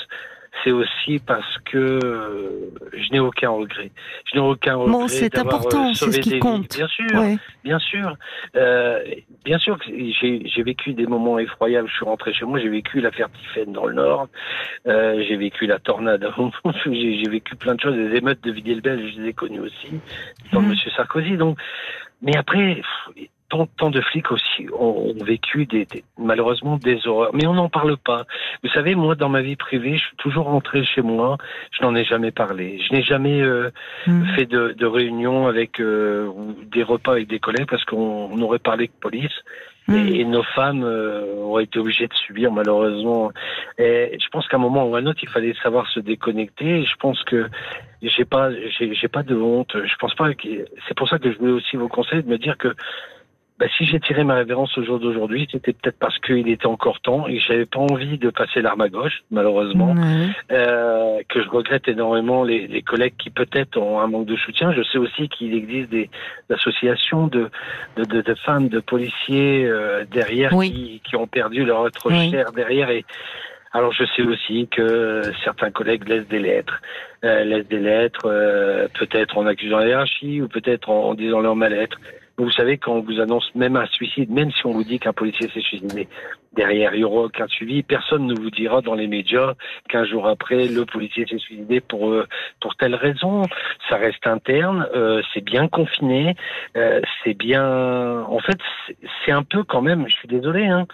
c'est 0.63 0.71
aussi 0.71 1.19
parce 1.19 1.57
que 1.65 1.77
euh, 1.77 2.71
je 2.93 3.11
n'ai 3.11 3.19
aucun 3.19 3.49
regret. 3.49 3.91
Je 4.31 4.37
n'ai 4.37 4.45
aucun 4.45 4.75
regret. 4.75 4.91
Bon, 4.91 5.07
c'est 5.07 5.37
important, 5.37 5.93
c'est 5.93 6.11
ce 6.11 6.19
qui 6.19 6.39
compte. 6.39 6.75
Bien 6.75 6.87
sûr, 6.87 7.21
bien 7.63 7.79
sûr, 7.79 8.17
euh, 8.55 9.03
bien 9.43 9.57
sûr 9.57 9.77
que 9.77 9.85
j'ai 9.85 10.63
vécu 10.63 10.93
des 10.93 11.07
moments 11.07 11.39
effroyables. 11.39 11.87
Je 11.89 11.93
suis 11.93 12.05
rentré 12.05 12.33
chez 12.33 12.45
moi, 12.45 12.59
j'ai 12.59 12.69
vécu 12.69 13.01
l'affaire 13.01 13.29
Tiffen 13.31 13.71
dans 13.71 13.85
le 13.85 13.93
Nord, 13.93 14.27
euh, 14.87 15.23
j'ai 15.27 15.35
vécu 15.35 15.67
la 15.67 15.79
tornade, 15.79 16.27
j'ai 16.85 17.29
vécu 17.29 17.55
plein 17.55 17.75
de 17.75 17.81
choses. 17.81 17.95
Les 17.95 18.17
émeutes 18.17 18.43
de 18.43 18.51
Villiers-le-Bel, 18.51 19.11
je 19.11 19.21
les 19.21 19.29
ai 19.29 19.33
connues 19.33 19.61
aussi, 19.61 19.89
dans 20.51 20.61
mmh. 20.61 20.69
Monsieur 20.69 20.91
Sarkozy. 20.91 21.37
Donc, 21.37 21.57
Mais 22.21 22.35
après, 22.37 22.81
tant, 23.55 23.65
tant 23.77 23.89
de 23.89 24.01
flics 24.01 24.31
aussi 24.31 24.67
ont, 24.77 25.13
vécu 25.23 25.65
des, 25.65 25.87
malheureusement 26.17 26.77
des 26.77 27.07
horreurs. 27.07 27.31
Mais 27.33 27.47
on 27.47 27.53
n'en 27.53 27.69
parle 27.69 27.97
pas. 27.97 28.25
Vous 28.63 28.69
savez, 28.69 28.95
moi, 28.95 29.15
dans 29.15 29.29
ma 29.29 29.41
vie 29.41 29.55
privée, 29.55 29.97
je 29.97 30.03
suis 30.03 30.15
toujours 30.17 30.45
rentré 30.45 30.83
chez 30.83 31.01
moi. 31.01 31.37
Je 31.71 31.83
n'en 31.83 31.95
ai 31.95 32.03
jamais 32.03 32.31
parlé. 32.31 32.79
Je 32.79 32.93
n'ai 32.93 33.01
jamais 33.01 33.41
euh, 33.41 33.69
hmm. 34.07 34.25
fait 34.35 34.45
de, 34.45 34.75
de 34.77 34.85
réunion 34.85 35.47
avec 35.47 35.79
euh, 35.79 36.29
des 36.71 36.83
repas 36.83 37.13
avec 37.13 37.27
des 37.27 37.39
collègues 37.39 37.67
parce 37.69 37.85
qu'on 37.85 38.39
aurait 38.41 38.59
parlé 38.59 38.87
de 38.87 38.93
police. 38.99 39.43
Hmm. 39.87 40.07
Et, 40.07 40.25
nos 40.25 40.41
femmes 40.41 40.83
euh, 40.83 41.35
ont 41.43 41.59
été 41.59 41.77
obligées 41.77 42.07
de 42.07 42.13
subir 42.13 42.51
malheureusement. 42.51 43.31
Et 43.77 44.17
je 44.19 44.27
pense 44.29 44.47
qu'à 44.47 44.57
un 44.57 44.59
moment 44.59 44.87
ou 44.87 44.95
à 44.95 44.99
un 44.99 45.05
autre, 45.05 45.19
il 45.21 45.29
fallait 45.29 45.53
savoir 45.61 45.87
se 45.89 45.99
déconnecter. 45.99 46.79
Et 46.79 46.85
je 46.85 46.95
pense 46.95 47.21
que 47.23 47.47
j'ai 48.01 48.25
pas, 48.25 48.49
j'ai 48.79 49.07
pas 49.07 49.23
de 49.23 49.35
honte. 49.35 49.75
Je 49.75 49.95
pense 49.97 50.15
pas 50.15 50.33
que 50.33 50.47
c'est 50.87 50.97
pour 50.97 51.07
ça 51.07 51.19
que 51.19 51.31
je 51.31 51.37
voulais 51.37 51.51
aussi 51.51 51.75
vous 51.77 51.87
conseiller 51.87 52.23
de 52.23 52.29
me 52.29 52.37
dire 52.37 52.57
que 52.57 52.73
bah, 53.57 53.67
si 53.77 53.85
j'ai 53.85 54.01
tiré 54.01 54.25
ma 54.25 54.35
révérence 54.35 54.77
au 54.77 54.83
jour 54.83 54.99
d'aujourd'hui, 54.99 55.47
c'était 55.49 55.71
peut-être 55.71 55.97
parce 55.97 56.19
qu'il 56.19 56.49
était 56.49 56.65
encore 56.65 56.99
temps 56.99 57.25
et 57.27 57.37
que 57.37 57.43
j'avais 57.43 57.65
pas 57.65 57.79
envie 57.79 58.17
de 58.17 58.29
passer 58.29 58.61
l'arme 58.61 58.81
à 58.81 58.89
gauche, 58.89 59.23
malheureusement. 59.31 59.95
Euh, 60.51 61.21
que 61.29 61.41
je 61.41 61.47
regrette 61.47 61.87
énormément 61.87 62.43
les, 62.43 62.67
les 62.67 62.81
collègues 62.81 63.15
qui 63.17 63.29
peut-être 63.29 63.77
ont 63.77 64.01
un 64.01 64.07
manque 64.07 64.25
de 64.25 64.35
soutien. 64.35 64.73
Je 64.73 64.83
sais 64.83 64.97
aussi 64.97 65.29
qu'il 65.29 65.53
existe 65.53 65.89
des, 65.89 66.09
associations 66.49 67.27
de, 67.27 67.49
de, 67.95 68.03
de, 68.03 68.21
de, 68.21 68.35
femmes, 68.35 68.67
de 68.67 68.79
policiers 68.79 69.65
euh, 69.65 70.03
derrière 70.11 70.51
qui, 70.51 71.01
qui 71.03 71.15
ont 71.15 71.27
perdu 71.27 71.63
leur 71.63 71.87
être 71.87 72.09
cher 72.11 72.51
derrière 72.51 72.89
et 72.89 73.05
alors 73.75 73.91
je 73.91 74.05
sais 74.15 74.21
aussi 74.21 74.69
que 74.69 75.21
certains 75.43 75.69
collègues 75.69 76.07
laissent 76.07 76.29
des 76.29 76.39
lettres, 76.39 76.81
euh, 77.25 77.43
laissent 77.43 77.67
des 77.67 77.79
lettres, 77.79 78.25
euh, 78.25 78.87
peut-être 78.97 79.37
en 79.37 79.45
accusant 79.47 79.79
la 79.79 79.87
hiérarchie 79.87 80.41
ou 80.41 80.47
peut-être 80.47 80.89
en, 80.89 81.09
en 81.09 81.13
disant 81.13 81.41
leur 81.41 81.57
mal-être. 81.57 81.99
Vous 82.37 82.51
savez, 82.51 82.77
quand 82.77 82.93
on 82.93 83.01
vous 83.01 83.21
annonce 83.21 83.49
même 83.55 83.77
un 83.77 83.85
suicide, 83.87 84.29
même 84.29 84.51
si 84.51 84.65
on 84.65 84.71
vous 84.71 84.83
dit 84.83 84.99
qu'un 84.99 85.13
policier 85.13 85.47
s'est 85.53 85.61
suicidé, 85.61 86.09
derrière, 86.51 86.93
il 86.93 86.99
n'y 86.99 87.03
aura 87.05 87.23
aucun 87.23 87.47
suivi. 87.47 87.81
Personne 87.81 88.27
ne 88.27 88.33
vous 88.33 88.49
dira 88.49 88.81
dans 88.81 88.93
les 88.93 89.07
médias 89.07 89.53
qu'un 89.87 90.03
jour 90.03 90.27
après, 90.27 90.67
le 90.67 90.85
policier 90.85 91.25
s'est 91.27 91.37
suicidé 91.37 91.79
pour, 91.79 92.09
euh, 92.09 92.27
pour 92.59 92.75
telle 92.75 92.95
raison. 92.95 93.43
Ça 93.89 93.95
reste 93.95 94.27
interne, 94.27 94.87
euh, 94.93 95.21
c'est 95.33 95.43
bien 95.43 95.67
confiné, 95.69 96.35
euh, 96.75 96.99
c'est 97.23 97.35
bien... 97.35 98.25
En 98.27 98.39
fait, 98.39 98.57
c'est 99.23 99.31
un 99.31 99.43
peu 99.43 99.63
quand 99.63 99.81
même, 99.81 100.05
je 100.07 100.13
suis 100.13 100.27
désolé, 100.27 100.65
hein, 100.65 100.87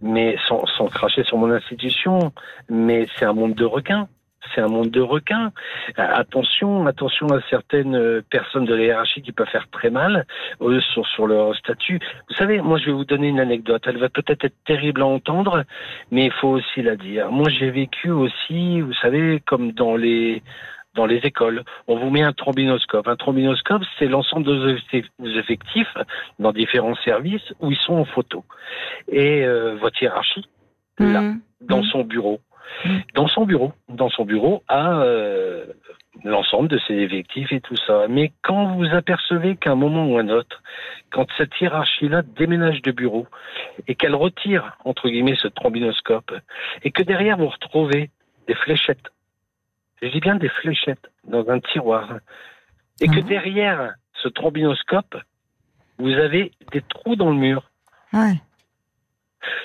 mais 0.00 0.36
sans, 0.48 0.64
sans 0.66 0.86
cracher 0.86 1.24
sur 1.24 1.36
mon 1.36 1.50
institution, 1.50 2.32
mais 2.70 3.06
c'est 3.16 3.26
un 3.26 3.34
monde 3.34 3.54
de 3.54 3.64
requins 3.64 4.08
c'est 4.54 4.60
un 4.60 4.68
monde 4.68 4.90
de 4.90 5.00
requins. 5.00 5.52
Euh, 5.98 6.06
attention, 6.14 6.86
attention 6.86 7.26
à 7.28 7.40
certaines 7.50 7.96
euh, 7.96 8.22
personnes 8.30 8.64
de 8.64 8.74
la 8.74 8.84
hiérarchie 8.84 9.22
qui 9.22 9.32
peuvent 9.32 9.48
faire 9.48 9.68
très 9.70 9.90
mal 9.90 10.26
eux, 10.60 10.80
sur, 10.80 11.06
sur 11.06 11.26
leur 11.26 11.54
statut. 11.56 12.00
Vous 12.28 12.34
savez, 12.34 12.60
moi 12.60 12.78
je 12.78 12.86
vais 12.86 12.92
vous 12.92 13.04
donner 13.04 13.28
une 13.28 13.40
anecdote. 13.40 13.82
Elle 13.86 13.98
va 13.98 14.08
peut-être 14.08 14.44
être 14.44 14.56
terrible 14.64 15.02
à 15.02 15.06
entendre, 15.06 15.64
mais 16.10 16.26
il 16.26 16.32
faut 16.32 16.48
aussi 16.48 16.82
la 16.82 16.96
dire. 16.96 17.30
Moi 17.30 17.48
j'ai 17.48 17.70
vécu 17.70 18.10
aussi, 18.10 18.80
vous 18.80 18.94
savez, 18.94 19.40
comme 19.46 19.72
dans 19.72 19.96
les 19.96 20.42
dans 20.96 21.06
les 21.06 21.18
écoles. 21.18 21.62
On 21.86 21.96
vous 21.96 22.10
met 22.10 22.22
un 22.22 22.32
trombinoscope. 22.32 23.06
Un 23.06 23.16
trombinoscope, 23.16 23.82
c'est 23.98 24.06
l'ensemble 24.06 24.46
des 24.46 25.38
effectifs 25.38 25.94
dans 26.40 26.52
différents 26.52 26.96
services 27.04 27.52
où 27.60 27.70
ils 27.70 27.78
sont 27.78 27.94
en 27.94 28.04
photo. 28.04 28.44
Et 29.08 29.44
euh, 29.44 29.76
votre 29.76 30.02
hiérarchie, 30.02 30.48
là, 30.98 31.20
mmh. 31.20 31.40
dans 31.60 31.82
mmh. 31.82 31.90
son 31.92 32.04
bureau, 32.04 32.40
dans 33.14 33.28
son 33.28 33.44
bureau, 33.44 33.72
dans 33.88 34.10
son 34.10 34.24
bureau, 34.24 34.62
à 34.68 35.00
euh, 35.00 35.66
l'ensemble 36.24 36.68
de 36.68 36.78
ses 36.86 36.94
effectifs 36.94 37.52
et 37.52 37.60
tout 37.60 37.76
ça. 37.86 38.06
Mais 38.08 38.32
quand 38.42 38.74
vous 38.74 38.86
apercevez 38.86 39.56
qu'à 39.56 39.72
un 39.72 39.76
moment 39.76 40.06
ou 40.06 40.18
un 40.18 40.28
autre, 40.28 40.62
quand 41.10 41.26
cette 41.36 41.58
hiérarchie-là 41.60 42.22
déménage 42.22 42.82
de 42.82 42.92
bureau 42.92 43.26
et 43.86 43.94
qu'elle 43.94 44.14
retire, 44.14 44.76
entre 44.84 45.08
guillemets, 45.08 45.36
ce 45.36 45.48
trombinoscope, 45.48 46.32
et 46.82 46.90
que 46.90 47.02
derrière 47.02 47.38
vous 47.38 47.48
retrouvez 47.48 48.10
des 48.46 48.54
fléchettes, 48.54 49.10
je 50.02 50.08
dis 50.08 50.20
bien 50.20 50.36
des 50.36 50.48
fléchettes 50.48 51.10
dans 51.24 51.48
un 51.48 51.60
tiroir, 51.60 52.18
et 53.00 53.08
que 53.08 53.20
mhm. 53.20 53.26
derrière 53.26 53.94
ce 54.14 54.28
trombinoscope, 54.28 55.16
vous 55.98 56.12
avez 56.12 56.52
des 56.72 56.82
trous 56.82 57.16
dans 57.16 57.30
le 57.30 57.36
mur. 57.36 57.70
Ouais. 58.12 58.34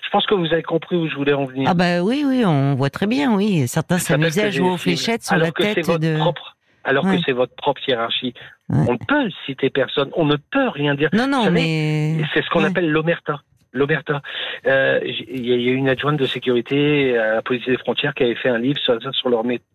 Je 0.04 0.10
pense 0.12 0.26
que 0.26 0.36
vous 0.36 0.52
avez 0.54 0.64
compris 0.64 0.96
où 0.96 1.10
je 1.10 1.16
voulais 1.16 1.34
en 1.34 1.46
venir. 1.46 1.68
Ah 1.70 1.74
bah 1.74 2.02
oui, 2.02 2.24
oui, 2.26 2.44
on 2.46 2.76
voit 2.76 2.90
très 2.90 3.08
bien, 3.08 3.34
oui. 3.34 3.68
Certains 3.68 3.98
s'amusaient 3.98 4.44
à 4.44 4.52
jouer 4.52 4.70
aux 4.70 4.78
fléchettes 4.78 5.24
sur 5.24 5.38
la 5.38 5.52
tête 5.52 5.90
de... 6.00 6.18
Propre, 6.18 6.58
alors 6.84 7.04
que 7.04 7.18
c'est 7.26 7.32
votre 7.32 7.56
propre 7.56 7.82
hiérarchie. 7.88 8.34
On 8.70 8.94
ne 8.94 8.98
peut 8.98 9.30
citer 9.46 9.70
personne, 9.70 10.10
on 10.16 10.26
ne 10.26 10.36
peut 10.36 10.70
rien 10.70 10.96
dire. 10.96 11.10
Non, 11.14 11.28
non, 11.28 11.52
mais... 11.52 12.16
C'est 12.34 12.44
ce 12.44 12.50
qu'on 12.50 12.64
appelle 12.64 12.90
l'omerta. 12.90 13.42
L'omerta. 13.74 14.22
Euh, 14.68 15.00
il 15.04 15.46
y 15.46 15.70
a 15.70 15.72
une 15.72 15.88
adjointe 15.88 16.18
de 16.18 16.26
sécurité 16.26 17.18
à 17.18 17.36
la 17.36 17.42
police 17.42 17.66
des 17.66 17.78
frontières 17.78 18.14
qui 18.14 18.24
avait 18.24 18.36
fait 18.36 18.50
un 18.50 18.58
livre 18.58 18.78
sur, 18.80 19.00
sur 19.14 19.30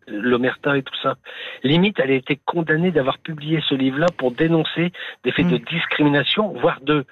l'omerta 0.06 0.76
et 0.76 0.82
tout 0.82 0.94
ça. 1.02 1.14
Limite, 1.62 1.98
elle 1.98 2.10
a 2.10 2.14
été 2.14 2.38
condamnée 2.44 2.90
d'avoir 2.90 3.16
publié 3.16 3.62
ce 3.66 3.74
livre-là 3.74 4.08
pour 4.18 4.32
dénoncer 4.32 4.92
des 5.24 5.32
faits 5.32 5.48
de 5.48 5.56
mm. 5.56 5.64
discrimination, 5.70 6.52
voire 6.60 6.80
de 6.82 7.06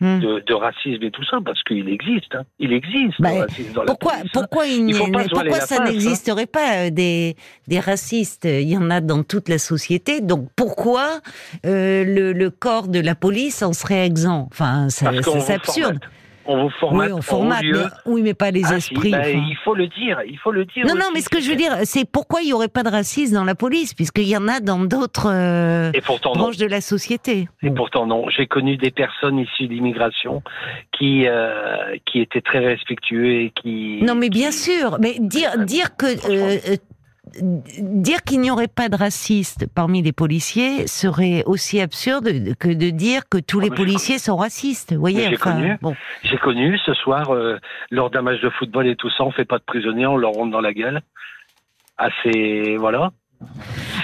Hmm. 0.00 0.18
De, 0.18 0.54
racisme 0.54 1.04
et 1.04 1.10
tout 1.12 1.24
ça, 1.24 1.38
parce 1.44 1.62
qu'il 1.62 1.88
existe. 1.88 2.34
Hein. 2.34 2.42
Il 2.58 2.72
existe. 2.72 3.20
Bah, 3.20 3.46
pourquoi, 3.86 4.14
pourquoi, 4.32 4.66
il 4.66 4.92
pourquoi 4.92 5.60
ça 5.60 5.82
hein. 5.82 5.84
n'existerait 5.84 6.46
pas 6.46 6.86
euh, 6.86 6.90
des, 6.90 7.36
des 7.68 7.78
racistes? 7.78 8.44
Il 8.44 8.68
y 8.68 8.76
en 8.76 8.90
a 8.90 9.00
dans 9.00 9.22
toute 9.22 9.48
la 9.48 9.58
société. 9.58 10.20
Donc 10.20 10.48
pourquoi 10.56 11.20
euh, 11.64 12.04
le, 12.04 12.32
le, 12.32 12.50
corps 12.50 12.88
de 12.88 12.98
la 12.98 13.14
police 13.14 13.62
en 13.62 13.72
serait 13.72 14.04
exempt? 14.04 14.48
Enfin, 14.50 14.88
c'est 14.90 15.06
absurde 15.06 16.00
on 16.46 16.64
vous 16.64 16.70
formate. 16.70 17.08
Oui, 17.08 17.12
on 17.12 17.22
formate, 17.22 17.64
mais, 17.64 17.78
oui, 18.06 18.22
mais 18.22 18.34
pas 18.34 18.50
les 18.50 18.64
ah, 18.66 18.76
esprits. 18.76 19.10
Bah, 19.10 19.28
il 19.28 19.56
faut 19.64 19.74
le 19.74 19.86
dire, 19.86 20.20
il 20.26 20.38
faut 20.38 20.52
le 20.52 20.64
dire. 20.64 20.86
Non, 20.86 20.94
non, 20.94 21.06
mais 21.12 21.20
ce 21.20 21.28
que 21.28 21.40
je 21.40 21.48
veux 21.50 21.56
dire, 21.56 21.72
c'est 21.84 22.08
pourquoi 22.08 22.42
il 22.42 22.46
n'y 22.46 22.52
aurait 22.52 22.68
pas 22.68 22.82
de 22.82 22.90
racisme 22.90 23.34
dans 23.34 23.44
la 23.44 23.54
police, 23.54 23.94
puisqu'il 23.94 24.28
y 24.28 24.36
en 24.36 24.48
a 24.48 24.60
dans 24.60 24.78
d'autres 24.78 25.30
euh, 25.30 25.92
branches 26.34 26.56
de 26.56 26.66
la 26.66 26.80
société. 26.80 27.48
Et 27.62 27.70
pourtant 27.70 28.06
non. 28.06 28.28
J'ai 28.28 28.46
connu 28.46 28.76
des 28.76 28.90
personnes 28.90 29.38
issues 29.38 29.68
d'immigration 29.68 30.42
qui 30.92 31.26
euh, 31.26 31.96
qui 32.06 32.20
étaient 32.20 32.40
très 32.40 32.60
respectueux 32.60 33.42
et 33.42 33.52
qui. 33.54 34.00
Non, 34.02 34.14
mais 34.14 34.28
bien 34.28 34.50
sûr, 34.50 34.98
mais 35.00 35.16
dire 35.18 35.58
dire 35.58 35.96
que 35.96 36.06
euh, 36.06 36.76
dire 37.40 38.22
qu'il 38.22 38.40
n'y 38.40 38.50
aurait 38.50 38.68
pas 38.68 38.88
de 38.88 38.96
racistes 38.96 39.66
parmi 39.74 40.02
les 40.02 40.12
policiers 40.12 40.86
serait 40.86 41.42
aussi 41.46 41.80
absurde 41.80 42.54
que 42.58 42.68
de 42.68 42.90
dire 42.90 43.28
que 43.28 43.38
tous 43.38 43.60
ah, 43.60 43.64
les 43.64 43.70
policiers 43.70 44.18
sont 44.18 44.36
racistes. 44.36 44.92
Vous 44.92 45.00
voyez, 45.00 45.28
j'ai 45.30 45.36
connu, 45.36 45.76
bon. 45.80 45.96
j'ai 46.22 46.36
connu 46.38 46.78
ce 46.78 46.94
soir 46.94 47.34
euh, 47.34 47.58
lors 47.90 48.10
d'un 48.10 48.22
match 48.22 48.40
de 48.40 48.50
football 48.50 48.86
et 48.86 48.96
tout 48.96 49.10
ça, 49.10 49.24
on 49.24 49.30
fait 49.30 49.44
pas 49.44 49.58
de 49.58 49.64
prisonniers, 49.64 50.06
on 50.06 50.16
leur 50.16 50.32
rentre 50.32 50.52
dans 50.52 50.60
la 50.60 50.72
gueule. 50.72 51.00
Assez, 51.96 52.76
voilà. 52.78 53.12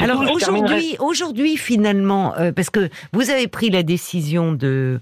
Alors 0.01 0.23
aujourd'hui, 0.33 0.97
aujourd'hui 0.99 1.57
finalement, 1.57 2.35
euh, 2.39 2.53
parce 2.53 2.71
que 2.71 2.89
vous 3.13 3.31
avez 3.31 3.49
pris 3.49 3.71
la 3.71 3.83
décision 3.83 4.53
de 4.53 5.01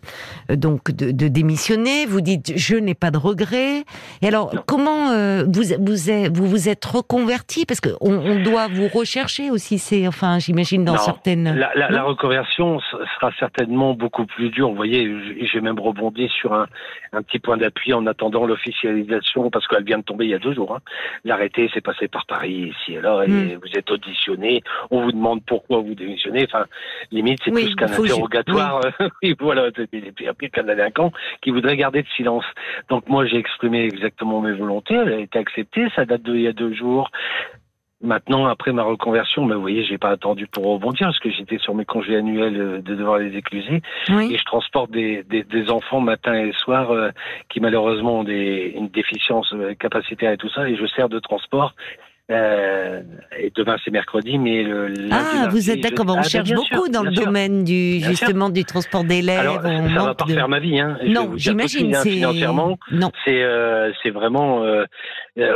euh, 0.51 0.57
donc 0.57 0.91
de, 0.91 1.11
de, 1.11 1.29
démissionner, 1.29 2.07
vous 2.07 2.21
dites 2.21 2.53
je 2.57 2.77
n'ai 2.77 2.95
pas 2.95 3.11
de 3.11 3.19
regrets. 3.19 3.85
Et 4.23 4.29
alors 4.29 4.53
comment 4.67 5.11
euh, 5.11 5.45
vous 5.47 5.63
vous 5.81 6.11
êtes, 6.11 6.37
vous 6.37 6.47
vous 6.47 6.69
êtes 6.69 6.85
reconverti 6.85 7.67
parce 7.67 7.81
que 7.81 7.91
on, 8.01 8.13
on, 8.13 8.43
doit 8.43 8.69
vous 8.69 8.89
rechercher 8.89 9.51
aussi. 9.51 9.79
C'est 9.79 10.07
enfin 10.07 10.39
j'imagine 10.39 10.85
dans 10.85 10.97
certaines. 10.97 11.57
La, 11.57 11.73
la, 11.75 11.91
la, 11.91 12.03
reconversion 12.03 12.81
sera 12.81 13.33
certainement 13.39 13.95
beaucoup 13.95 14.27
plus 14.27 14.51
dure. 14.51 14.71
Vous 14.71 14.77
voyez, 14.77 15.11
j'ai 15.53 15.61
même 15.61 15.79
rebondi 15.79 16.29
sur 16.29 16.53
un, 16.53 16.67
un 17.13 17.23
petit 17.23 17.39
point 17.39 17.57
d'appui 17.57 17.93
en 17.93 18.07
attendant 18.07 18.47
l'officialisation 18.47 19.51
parce 19.51 19.67
qu'elle 19.67 19.85
vient 19.85 19.99
de 19.99 20.05
tomber 20.05 20.27
il 20.27 20.31
y 20.31 20.35
a 20.35 20.39
deux 20.39 20.55
jours. 20.55 20.75
Hein. 20.75 20.81
L'arrêté 21.25 21.69
s'est 21.73 21.81
passé 21.81 22.09
par 22.09 22.27
Paris 22.27 22.73
ici 22.73 22.95
et 22.95 23.01
là 23.01 23.23
et 23.25 23.29
hmm. 23.29 23.59
vous 23.63 23.79
êtes 23.79 23.91
auditionné 23.91 24.28
on 24.91 25.03
vous 25.03 25.13
demande 25.13 25.43
pourquoi 25.47 25.79
vous 25.79 25.95
démissionnez. 25.95 26.45
Enfin, 26.45 26.67
limite, 27.11 27.41
c'est 27.45 27.51
plus 27.51 27.75
qu'un 27.75 27.87
interrogatoire. 27.87 28.81
Oui. 29.23 29.35
voilà, 29.41 29.71
c'est 29.77 29.89
pire 29.89 30.35
qu'un 30.53 30.65
délinquant 30.65 31.13
qui 31.43 31.51
voudrait 31.51 31.77
garder 31.77 32.01
le 32.01 32.17
silence. 32.17 32.45
Donc 32.89 33.09
moi, 33.09 33.27
j'ai 33.27 33.37
exprimé 33.37 33.85
exactement 33.85 34.41
mes 34.41 34.53
volontés. 34.53 34.95
Elle 34.95 35.13
a 35.13 35.19
été 35.19 35.39
acceptée. 35.39 35.89
Ça 35.95 36.05
date 36.05 36.23
d'il 36.23 36.41
y 36.41 36.49
a 36.49 36.53
deux 36.53 36.75
jours. 36.75 37.11
Maintenant, 38.01 38.47
après 38.47 38.73
ma 38.73 38.85
reconversion, 38.85 39.45
mais 39.45 39.57
vous 39.57 39.61
voyez, 39.61 39.83
j'ai 39.83 39.99
pas 39.99 40.11
attendu 40.11 40.47
pour 40.47 40.65
rebondir 40.67 41.09
parce 41.09 41.19
que 41.19 41.31
j'étais 41.31 41.59
sur 41.59 41.75
mes 41.75 41.85
congés 41.85 42.15
annuels 42.15 42.57
euh, 42.57 42.81
de 42.81 42.95
devoir 42.95 43.19
les 43.19 43.37
écluser 43.37 43.83
et 44.09 44.39
je 44.39 44.45
transporte 44.45 44.93
des, 44.93 45.25
des, 45.25 45.71
enfants 45.71 46.01
matin 46.01 46.35
et 46.35 46.53
soir 46.53 46.93
euh, 46.93 47.11
qui 47.49 47.59
malheureusement 47.59 48.21
ont 48.21 48.25
des, 48.25 48.73
une 48.77 48.89
déficience 48.89 49.53
euh, 49.53 49.75
capacitaire 49.75 50.31
et 50.31 50.37
tout 50.37 50.49
ça 50.49 50.69
et 50.69 50.77
je 50.77 50.87
sers 50.87 51.09
de 51.09 51.19
transport 51.19 51.75
Euh, 52.31 53.01
et 53.39 53.51
demain 53.57 53.77
c'est 53.83 53.91
mercredi, 53.91 54.37
mais 54.37 54.63
le 54.63 54.89
lundi, 54.89 55.13
ah, 55.13 55.49
vous 55.51 55.71
êtes 55.71 55.81
d'accord, 55.81 56.05
on 56.09 56.19
ah, 56.19 56.23
cherche 56.23 56.53
beaucoup 56.53 56.91
dans 56.91 57.03
le 57.03 57.13
domaine 57.13 57.65
du 57.65 58.01
justement 58.01 58.51
du 58.51 58.67
transport 58.67 59.03
d'élèves. 59.03 59.41
Alors, 59.41 59.63
ça 59.63 60.05
va 60.05 60.15
pas 60.15 60.27
de... 60.27 60.35
faire 60.35 60.49
ma 60.49 60.59
vie, 60.59 60.79
hein. 60.79 60.99
Non, 61.07 61.33
j'imagine. 61.37 61.95
C'est 61.95 62.11
financièrement, 62.11 62.79
non, 62.93 63.13
c'est 63.25 63.43
euh, 63.43 63.93
c'est 64.03 64.11
vraiment 64.11 64.63
euh, 64.63 64.85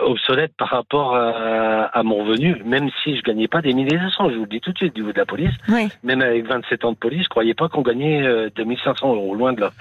obsolète 0.03 0.53
par 0.57 0.69
rapport 0.69 1.15
à, 1.15 1.91
à, 1.93 2.03
mon 2.05 2.25
revenu, 2.25 2.57
même 2.65 2.89
si 3.05 3.19
je 3.19 3.23
gagnais 3.23 3.49
pas 3.49 3.61
des 3.61 3.75
milliers 3.75 3.99
de 3.99 4.09
cents. 4.09 4.31
Je 4.31 4.37
vous 4.37 4.45
le 4.45 4.49
dis 4.49 4.61
tout 4.61 4.73
de 4.73 4.79
suite, 4.79 4.95
du 4.95 5.03
niveau 5.03 5.13
de 5.13 5.19
la 5.19 5.27
police. 5.27 5.53
Oui. 5.69 5.89
Même 6.03 6.23
avec 6.23 6.47
27 6.47 6.87
ans 6.87 6.93
de 6.93 6.97
police, 6.97 7.25
je 7.25 7.29
croyais 7.29 7.55
pas 7.55 7.69
qu'on 7.69 7.83
gagnait 7.83 8.49
2500 8.57 9.15
euros, 9.15 9.35
loin 9.35 9.53
de 9.53 9.61
là. 9.61 9.73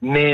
Mais 0.00 0.32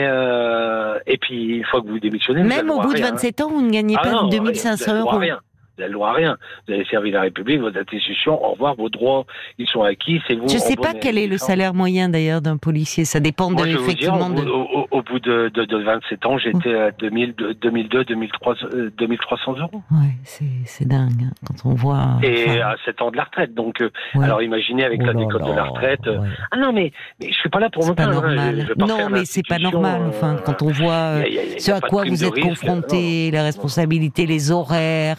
et 1.09 1.19
puis 1.19 1.57
une 1.57 1.65
fois 1.65 1.83
que 1.83 1.89
vous 1.89 1.99
démissionnez, 1.99 2.45
même 2.45 2.71
au 2.71 2.81
bout 2.81 2.95
de 2.95 3.01
27 3.01 3.41
ans, 3.41 3.49
vous 3.51 3.63
ne 3.63 3.73
gagnez 3.73 3.97
ah 3.99 4.03
pas 4.05 4.13
non, 4.13 4.29
2500 4.29 5.01
euros. 5.01 5.19
Rien 5.19 5.41
la 5.79 5.89
loi 5.89 6.13
rien. 6.13 6.37
Vous 6.67 6.75
avez 6.75 6.85
servi 6.87 7.11
la 7.11 7.23
République, 7.23 7.61
votre 7.61 7.79
institution, 7.79 8.43
au 8.45 8.53
revoir, 8.53 8.75
vos 8.77 8.89
droits, 8.89 9.25
ils 9.59 9.67
sont 9.67 9.83
acquis, 9.83 10.21
c'est 10.27 10.35
vous. 10.35 10.49
Je 10.49 10.55
ne 10.55 10.61
sais 10.61 10.77
pas 10.77 10.95
quel 10.95 11.19
est 11.19 11.27
le 11.27 11.39
salaire 11.39 11.75
moyen 11.75 12.09
d'ailleurs 12.09 12.41
d'un 12.41 12.57
policier, 12.57 13.05
ça 13.05 13.21
dépend 13.21 13.51
de, 13.51 13.67
effectivement 13.67 14.31
dire, 14.31 14.47
au, 14.47 14.63
au, 14.63 14.87
au, 14.91 15.03
bout 15.03 15.19
de, 15.21 15.51
de, 15.53 15.65
de 15.65 15.77
27 15.83 16.27
ans, 16.27 16.39
j'étais 16.39 16.75
à 16.75 16.91
2000, 16.93 17.35
2002, 17.61 18.05
2003, 18.05 18.55
2300 18.97 19.55
euros. 19.59 19.83
Ouais, 19.91 20.15
c'est 20.25 20.87
dingue 20.87 21.25
hein, 21.25 21.33
quand 21.47 21.69
on 21.69 21.75
voit. 21.75 22.19
Et 22.23 22.61
à 22.61 22.77
7 22.85 23.03
ans 23.03 23.11
de 23.11 23.17
la 23.17 23.25
retraite, 23.25 23.55
donc 23.55 23.81
euh, 23.81 23.91
ouais. 24.15 24.25
alors 24.25 24.43
imaginez 24.43 24.85
avec 24.85 25.01
oh 25.03 25.07
la 25.07 25.15
décote 25.15 25.47
de 25.47 25.53
la 25.53 25.65
retraite. 25.65 26.07
Euh, 26.07 26.19
ouais. 26.19 26.29
Ah 26.51 26.57
non 26.57 26.73
mais, 26.73 26.93
mais 27.21 27.29
je 27.29 27.35
suis 27.35 27.49
pas 27.49 27.61
là 27.61 27.71
pour 27.71 27.87
me 27.87 27.95
plaindre. 27.95 28.25
Hein, 28.25 28.53
non 28.79 29.09
mais 29.11 29.25
c'est 29.25 29.47
pas 29.47 29.59
normal. 29.59 30.03
Enfin, 30.09 30.37
quand 30.45 30.63
on 30.63 30.71
voit 30.71 31.21
y 31.29 31.39
a, 31.39 31.45
y 31.45 31.57
a, 31.57 31.59
ce 31.59 31.73
à 31.73 31.81
quoi 31.81 32.05
vous 32.05 32.25
êtes 32.25 32.41
confronté, 32.41 33.31
les 33.31 33.41
responsabilités, 33.41 34.27
les 34.27 34.51
horaires, 34.51 35.19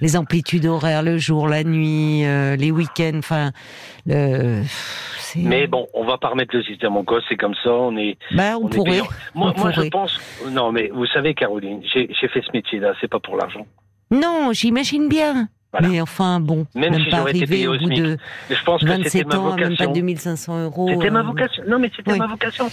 les 0.00 0.16
amplitudes 0.16 0.66
horaires, 0.66 1.02
le 1.02 1.18
jour, 1.18 1.48
la 1.48 1.64
nuit, 1.64 2.24
euh, 2.24 2.56
les 2.56 2.70
week-ends, 2.70 3.18
enfin. 3.18 3.52
Le... 4.06 4.62
Mais 5.36 5.66
bon, 5.66 5.86
on 5.92 6.04
va 6.04 6.18
pas 6.18 6.28
remettre 6.28 6.54
le 6.56 6.62
système 6.62 6.96
en 6.96 7.04
cause, 7.04 7.22
c'est 7.28 7.36
comme 7.36 7.54
ça, 7.62 7.70
on 7.70 7.96
est. 7.96 8.16
Bah, 8.32 8.56
on, 8.56 8.66
on 8.66 8.68
pourrait. 8.68 8.98
Est 8.98 9.00
moi, 9.00 9.08
on 9.34 9.44
moi 9.44 9.52
pourrait. 9.54 9.72
je 9.74 9.90
pense. 9.90 10.20
Non, 10.50 10.72
mais 10.72 10.90
vous 10.94 11.06
savez, 11.06 11.34
Caroline, 11.34 11.82
j'ai 11.84 12.28
fait 12.28 12.42
ce 12.42 12.52
métier-là, 12.52 12.94
c'est 13.00 13.08
pas 13.10 13.20
pour 13.20 13.36
l'argent. 13.36 13.66
Non, 14.10 14.50
j'imagine 14.52 15.08
bien. 15.08 15.48
Voilà. 15.78 15.88
Mais 15.88 16.00
enfin, 16.00 16.40
bon, 16.40 16.66
même, 16.74 16.92
même 16.92 17.02
si 17.02 17.10
pas 17.10 17.18
été 17.30 17.42
arrivé 17.42 17.66
au 17.68 17.72
bout 17.72 17.86
SMIC. 17.86 18.02
de 18.02 18.16
je 18.50 18.64
pense 18.64 18.80
que 18.82 18.86
27 18.86 19.26
ma 19.26 19.38
ans, 19.38 19.42
vocation. 19.50 19.68
même 19.68 19.76
pas 19.76 19.86
2500 19.86 20.64
euros. 20.64 20.88
C'était 20.92 21.10
ma 21.10 21.20
euh, 21.20 21.22
vocation. 21.22 21.62
Non, 21.68 21.78
mais 21.78 21.90
c'était 21.96 22.12
oui. 22.12 22.18
ma 22.18 22.26
vocation. 22.26 22.68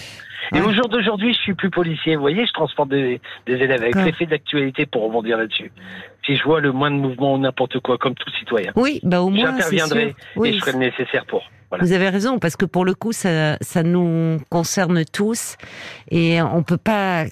Et 0.54 0.60
Ouais. 0.60 0.62
au 0.68 0.74
jour 0.74 0.90
d'aujourd'hui, 0.90 1.34
je 1.34 1.40
suis 1.40 1.54
plus 1.54 1.70
policier. 1.70 2.16
Vous 2.16 2.22
voyez, 2.22 2.46
je 2.46 2.52
transporte 2.54 2.90
des, 2.90 3.22
des 3.48 3.54
élèves 3.54 3.82
avec 3.82 3.96
l'effet 3.96 4.26
d'actualité 4.26 4.86
pour 4.86 5.04
rebondir 5.04 5.38
là-dessus. 5.38 5.72
Si 6.26 6.36
je 6.36 6.44
vois 6.44 6.60
le 6.60 6.72
moins 6.72 6.92
de 6.92 6.96
mouvement 6.98 7.34
ou 7.34 7.38
n'importe 7.38 7.80
quoi, 7.80 7.98
comme 7.98 8.14
tout 8.16 8.30
citoyen, 8.40 8.72
Oui, 8.76 9.00
bah 9.04 9.22
au 9.22 9.30
moins, 9.30 9.52
j'interviendrai. 9.52 10.16
Oui, 10.36 10.50
et 10.50 10.54
je 10.54 10.60
ferai 10.60 10.74
le 10.74 10.80
nécessaire 10.80 11.26
pour. 11.26 11.44
Voilà. 11.70 11.84
Vous 11.86 11.92
avez 11.94 12.10
raison, 12.10 12.40
parce 12.40 12.56
que 12.56 12.66
pour 12.66 12.86
le 12.86 12.94
coup, 12.94 13.14
ça, 13.14 13.58
ça 13.62 13.84
nous 13.84 14.38
concerne 14.50 15.04
tous 15.06 15.56
et 16.12 16.42
on 16.42 16.62
peut 16.62 16.78
pas 16.78 17.24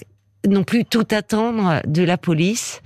non 0.50 0.64
plus 0.64 0.84
tout 0.86 1.06
attendre 1.12 1.82
de 1.86 2.04
la 2.04 2.18
police. 2.18 2.82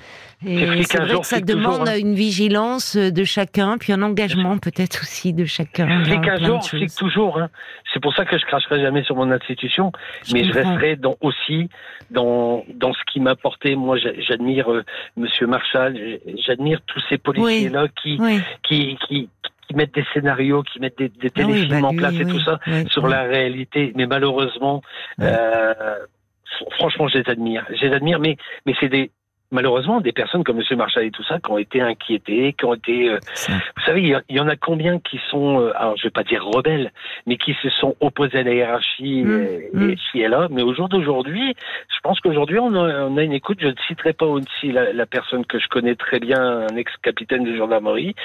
C'est 0.45 0.65
vrai 0.65 0.79
que 0.83 0.89
ça 1.25 1.41
toujours, 1.41 1.45
demande 1.45 1.87
hein. 1.89 1.97
une 1.97 2.13
vigilance 2.15 2.95
de 2.97 3.23
chacun, 3.23 3.77
puis 3.77 3.93
un 3.93 4.01
engagement 4.01 4.57
peut-être 4.57 5.01
aussi 5.01 5.33
de 5.33 5.45
chacun. 5.45 6.03
Flic 6.03 6.27
un 6.27 6.37
jour, 6.45 6.63
flic 6.65 6.93
toujours. 6.95 7.39
Hein. 7.39 7.49
C'est 7.93 7.99
pour 7.99 8.13
ça 8.15 8.25
que 8.25 8.37
je 8.37 8.45
cracherai 8.45 8.79
jamais 8.81 9.03
sur 9.03 9.15
mon 9.15 9.31
institution, 9.31 9.91
Je 10.25 10.33
mais 10.33 10.43
je 10.43 10.51
resterai 10.53 10.95
dans, 10.97 11.15
aussi 11.21 11.69
dans, 12.11 12.63
dans 12.75 12.93
ce 12.93 12.99
qui 13.11 13.19
m'a 13.19 13.31
apporté. 13.31 13.75
Moi, 13.75 13.97
j'a- 13.97 14.19
j'admire 14.19 14.71
euh, 14.71 14.83
Monsieur 15.17 15.47
Marshall, 15.47 15.97
j'admire 16.45 16.79
tous 16.85 17.01
ces 17.09 17.17
policiers-là 17.17 17.87
qui, 18.01 18.17
Oui. 18.19 18.39
qui, 18.63 18.97
qui, 19.07 19.29
qui 19.67 19.75
mettent 19.75 19.95
des 19.95 20.05
scénarios, 20.13 20.61
qui 20.63 20.79
mettent 20.79 20.97
des, 20.99 21.09
des 21.09 21.31
Ah 21.35 21.39
oui, 21.39 21.53
téléfilms 21.53 21.81
bah 21.81 21.87
en 21.87 21.95
place 21.95 22.13
et 22.19 22.25
tout 22.25 22.39
ça 22.41 22.59
sur 22.91 23.07
la 23.07 23.23
réalité. 23.23 23.93
Mais 23.95 24.05
malheureusement, 24.05 24.81
euh, 25.21 25.73
fr- 25.73 26.73
franchement, 26.77 27.07
je 27.07 27.17
les 27.17 27.29
admire. 27.29 27.65
Je 27.69 27.85
les 27.87 27.93
admire, 27.95 28.19
mais, 28.19 28.37
mais 28.65 28.73
c'est 28.79 28.89
des, 28.89 29.09
malheureusement, 29.51 30.01
des 30.01 30.11
personnes 30.11 30.43
comme 30.43 30.57
Monsieur 30.57 30.75
Marshall 30.75 31.05
et 31.05 31.11
tout 31.11 31.23
ça 31.23 31.39
qui 31.39 31.51
ont 31.51 31.57
été 31.57 31.81
inquiétées, 31.81 32.53
qui 32.53 32.65
ont 32.65 32.73
été, 32.73 33.09
euh, 33.09 33.19
vous 33.47 33.83
savez, 33.85 34.01
il 34.01 34.21
y, 34.29 34.33
y 34.35 34.39
en 34.39 34.47
a 34.47 34.55
combien 34.55 34.99
qui 34.99 35.19
sont, 35.29 35.59
euh, 35.59 35.71
alors 35.75 35.97
je 35.97 36.03
vais 36.03 36.11
pas 36.11 36.23
dire 36.23 36.45
rebelles, 36.45 36.91
mais 37.25 37.37
qui 37.37 37.53
se 37.61 37.69
sont 37.69 37.95
opposés 37.99 38.39
à 38.39 38.43
la 38.43 38.53
hiérarchie 38.53 38.85
Mm, 38.99 39.31
et, 39.31 39.69
mm. 39.73 39.95
et 40.15 40.27
là. 40.27 40.47
Mais 40.51 40.63
au 40.63 40.73
jour 40.73 40.89
d'aujourd'hui, 40.89 41.55
je 41.89 41.99
pense 42.01 42.19
qu'aujourd'hui 42.19 42.59
on 42.59 42.73
a, 42.75 43.03
on 43.05 43.17
a 43.17 43.23
une 43.23 43.33
écoute. 43.33 43.59
Je 43.61 43.67
ne 43.67 43.75
citerai 43.87 44.13
pas 44.13 44.25
aussi 44.25 44.71
la, 44.71 44.93
la 44.93 45.05
personne 45.05 45.45
que 45.45 45.59
je 45.59 45.67
connais 45.67 45.95
très 45.95 46.19
bien, 46.19 46.67
un 46.69 46.75
ex-capitaine 46.75 47.43
de 47.43 47.55
gendarmerie, 47.55 48.15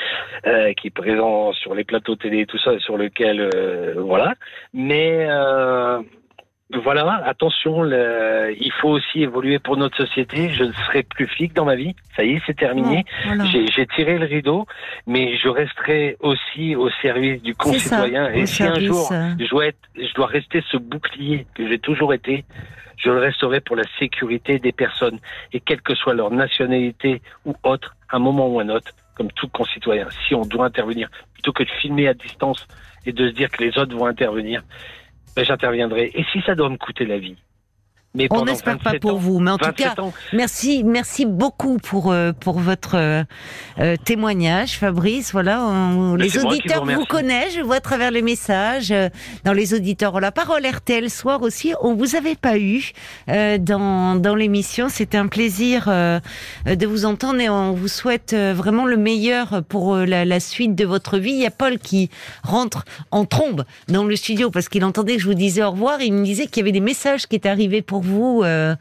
euh, 0.46 0.72
qui 0.74 0.88
est 0.88 0.90
présent 0.90 1.52
sur 1.52 1.74
les 1.74 1.84
plateaux 1.84 2.16
télé 2.16 2.40
et 2.40 2.46
tout 2.46 2.58
ça, 2.58 2.78
sur 2.78 2.96
lequel, 2.96 3.50
euh, 3.54 3.94
voilà. 3.98 4.34
Mais 4.72 5.26
euh, 5.28 6.00
voilà, 6.78 7.22
attention, 7.26 7.82
le- 7.82 8.54
il 8.58 8.72
faut 8.80 8.90
aussi 8.90 9.22
évoluer 9.22 9.58
pour 9.58 9.76
notre 9.76 9.96
société. 9.96 10.50
Je 10.50 10.64
ne 10.64 10.72
serai 10.72 11.02
plus 11.02 11.26
flic 11.26 11.52
dans 11.52 11.64
ma 11.64 11.74
vie. 11.74 11.96
Ça 12.16 12.22
y 12.24 12.34
est, 12.34 12.42
c'est 12.46 12.56
terminé. 12.56 13.04
Voilà. 13.26 13.44
J'ai 13.44 13.86
tiré 13.86 14.18
le 14.18 14.26
rideau, 14.26 14.66
mais 15.06 15.36
je 15.36 15.48
resterai 15.48 16.16
aussi 16.20 16.76
au 16.76 16.88
service 17.02 17.42
du 17.42 17.52
ça, 17.52 17.56
concitoyen. 17.58 18.30
Et 18.30 18.46
si 18.46 18.62
un 18.62 18.78
jour 18.78 19.08
euh, 19.12 19.30
je 19.38 19.48
dois, 19.48 19.66
être, 19.66 19.78
je 19.96 20.14
dois 20.14 20.26
rester 20.26 20.62
ce 20.70 20.76
bouclier 20.76 21.46
que 21.54 21.66
j'ai 21.68 21.78
toujours 21.78 22.14
été, 22.14 22.44
je 22.98 23.10
le 23.10 23.18
resterai 23.18 23.60
pour 23.60 23.76
la 23.76 23.84
sécurité 23.98 24.58
des 24.58 24.72
personnes. 24.72 25.18
Et 25.52 25.60
quelle 25.60 25.80
que 25.82 25.94
soit 25.94 26.14
leur 26.14 26.30
nationalité 26.30 27.20
ou 27.46 27.54
autre, 27.64 27.96
à 28.10 28.16
un 28.16 28.20
moment 28.20 28.46
ou 28.48 28.60
un 28.60 28.68
autre, 28.68 28.92
comme 29.16 29.32
tout 29.32 29.48
concitoyen, 29.48 30.06
si 30.26 30.34
on 30.34 30.42
doit 30.42 30.66
intervenir, 30.66 31.08
plutôt 31.34 31.52
que 31.52 31.62
de 31.64 31.70
filmer 31.80 32.08
à 32.08 32.14
distance 32.14 32.66
et 33.06 33.12
de 33.12 33.28
se 33.28 33.34
dire 33.34 33.50
que 33.50 33.64
les 33.64 33.76
autres 33.78 33.96
vont 33.96 34.06
intervenir, 34.06 34.62
ben 35.36 35.44
j'interviendrai. 35.44 36.10
Et 36.14 36.24
si 36.32 36.40
ça 36.42 36.54
doit 36.54 36.68
me 36.70 36.76
coûter 36.76 37.04
la 37.06 37.18
vie? 37.18 37.36
Mais 38.14 38.26
On 38.30 38.44
n'espère 38.44 38.78
pas 38.78 38.90
27 38.90 39.02
pour 39.02 39.12
ans, 39.12 39.18
vous, 39.18 39.38
mais 39.38 39.52
en 39.52 39.58
tout 39.58 39.66
27 39.66 39.94
cas, 39.94 40.02
ans, 40.02 40.12
Merci, 40.32 40.82
merci 40.84 41.26
beaucoup 41.26 41.78
pour 41.78 42.10
euh, 42.10 42.32
pour 42.32 42.58
votre 42.58 42.96
euh, 42.96 43.22
euh, 43.78 43.96
témoignage, 44.04 44.78
Fabrice. 44.78 45.30
Voilà, 45.32 45.62
on- 45.64 46.16
les 46.16 46.36
auditeurs 46.44 46.84
vous 46.84 47.04
connaissent. 47.04 47.54
Je 47.54 47.60
vois 47.60 47.76
à 47.76 47.80
travers 47.80 48.10
les 48.10 48.22
messages 48.22 48.90
euh, 48.90 49.08
dans 49.44 49.52
les 49.52 49.74
auditeurs. 49.74 50.18
La 50.20 50.32
parole 50.32 50.66
RTL 50.66 51.08
soir 51.08 51.42
aussi. 51.42 51.72
On 51.82 51.94
vous 51.94 52.16
avait 52.16 52.34
pas 52.34 52.58
eu 52.58 52.90
dans 53.28 54.16
dans 54.16 54.34
l'émission. 54.34 54.88
C'était 54.88 55.18
un 55.18 55.28
plaisir 55.28 55.86
de 55.86 56.86
vous 56.86 57.04
entendre 57.04 57.40
et 57.40 57.48
on 57.48 57.72
vous 57.72 57.88
souhaite 57.88 58.34
vraiment 58.34 58.86
le 58.86 58.96
meilleur 58.96 59.62
pour 59.68 59.96
la, 59.96 60.24
la 60.24 60.40
suite 60.40 60.74
de 60.74 60.84
votre 60.84 61.18
vie. 61.18 61.30
Il 61.32 61.38
y 61.40 61.46
a 61.46 61.50
Paul 61.50 61.78
qui 61.78 62.10
rentre 62.42 62.84
en 63.12 63.24
trombe 63.24 63.64
dans 63.88 64.04
le 64.04 64.16
studio 64.16 64.50
parce 64.50 64.68
qu'il 64.68 64.84
entendait 64.84 65.14
que 65.16 65.22
je 65.22 65.26
vous 65.28 65.34
disais 65.34 65.62
au 65.62 65.70
revoir. 65.70 66.00
Il 66.02 66.12
me 66.12 66.24
disait 66.24 66.46
qu'il 66.46 66.58
y 66.58 66.64
avait 66.64 66.72
des 66.72 66.80
messages 66.80 67.26
qui 67.26 67.36
étaient 67.36 67.48
arrivés 67.48 67.82
pour 67.82 67.99
vous. 68.00 68.42
euh, 68.44 68.74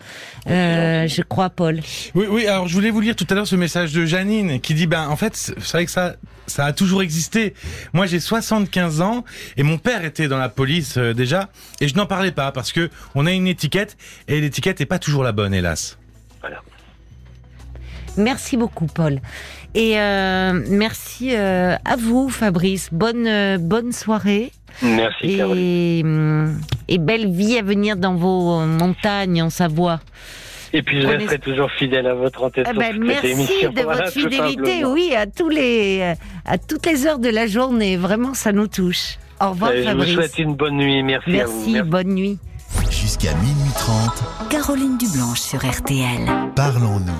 euh, 0.47 1.07
je 1.07 1.21
crois, 1.21 1.49
Paul. 1.49 1.81
Oui, 2.15 2.25
oui, 2.29 2.47
alors 2.47 2.67
je 2.67 2.73
voulais 2.73 2.89
vous 2.91 3.01
lire 3.01 3.15
tout 3.15 3.27
à 3.29 3.33
l'heure 3.35 3.47
ce 3.47 3.55
message 3.55 3.93
de 3.93 4.05
Janine 4.05 4.59
qui 4.59 4.73
dit, 4.73 4.87
ben 4.87 5.07
en 5.07 5.15
fait, 5.15 5.35
c'est 5.35 5.71
vrai 5.71 5.85
que 5.85 5.91
ça, 5.91 6.15
ça 6.47 6.65
a 6.65 6.73
toujours 6.73 7.01
existé. 7.01 7.53
Moi 7.93 8.05
j'ai 8.05 8.19
75 8.19 9.01
ans 9.01 9.23
et 9.57 9.63
mon 9.63 9.77
père 9.77 10.03
était 10.03 10.27
dans 10.27 10.37
la 10.37 10.49
police 10.49 10.97
euh, 10.97 11.13
déjà 11.13 11.49
et 11.79 11.87
je 11.87 11.95
n'en 11.95 12.05
parlais 12.05 12.31
pas 12.31 12.51
parce 12.51 12.71
que 12.71 12.89
on 13.15 13.25
a 13.25 13.31
une 13.31 13.47
étiquette 13.47 13.97
et 14.27 14.41
l'étiquette 14.41 14.81
est 14.81 14.85
pas 14.85 14.99
toujours 14.99 15.23
la 15.23 15.31
bonne, 15.31 15.53
hélas. 15.53 15.97
voilà. 16.41 16.61
Merci 18.17 18.57
beaucoup, 18.57 18.87
Paul. 18.87 19.21
Et 19.75 19.99
euh, 19.99 20.65
merci 20.69 21.35
euh, 21.35 21.75
à 21.85 21.95
vous, 21.95 22.29
Fabrice. 22.29 22.89
Bonne, 22.91 23.27
euh, 23.27 23.57
bonne 23.59 23.91
soirée 23.91 24.51
Merci 24.81 25.37
Caroline. 25.37 25.57
et, 25.65 26.01
hum, 26.03 26.59
et 26.87 26.97
belle 26.97 27.29
vie 27.31 27.57
à 27.57 27.61
venir 27.61 27.95
dans 27.97 28.15
vos 28.15 28.59
montagnes 28.65 29.41
en 29.43 29.49
Savoie. 29.49 29.99
Et 30.71 30.83
puis 30.83 30.97
je 31.01 31.07
Prenez- 31.07 31.17
resterai 31.25 31.39
toujours 31.39 31.71
fidèle 31.71 32.05
à 32.05 32.13
votre 32.13 32.51
Eh 32.55 32.63
sur 32.63 32.73
ben, 32.75 32.99
merci 32.99 33.33
de 33.73 33.81
Voilà, 33.81 34.03
votre 34.03 34.11
fidélité, 34.11 34.85
oui, 34.85 35.13
à 35.15 35.25
tous 35.25 35.49
les, 35.49 36.13
à 36.45 36.57
toutes 36.59 36.85
les 36.85 37.07
heures 37.07 37.17
de 37.19 37.29
la 37.29 37.47
journée. 37.47 37.97
Vraiment, 37.97 38.33
ça 38.35 38.51
nous 38.51 38.67
touche. 38.67 39.17
Au 39.41 39.49
revoir, 39.49 39.71
Euh, 39.71 39.77
Je 39.77 39.81
vous 39.81 39.87
Fabrice. 39.87 40.13
souhaite 40.13 40.37
une 40.37 40.53
bonne 40.55 40.75
nuit. 40.77 41.01
Merci, 41.01 41.39
à 41.39 41.45
vous. 41.45 41.69
Merci, 41.71 41.89
bonne 41.89 42.09
nuit. 42.13 42.37
Jusqu'à 42.91 43.33
minuit 43.35 43.71
30, 43.79 44.23
Caroline 44.51 44.97
Dublanche 44.99 45.39
sur 45.39 45.59
RTL. 45.65 46.27
parlons-nous. 46.55 47.13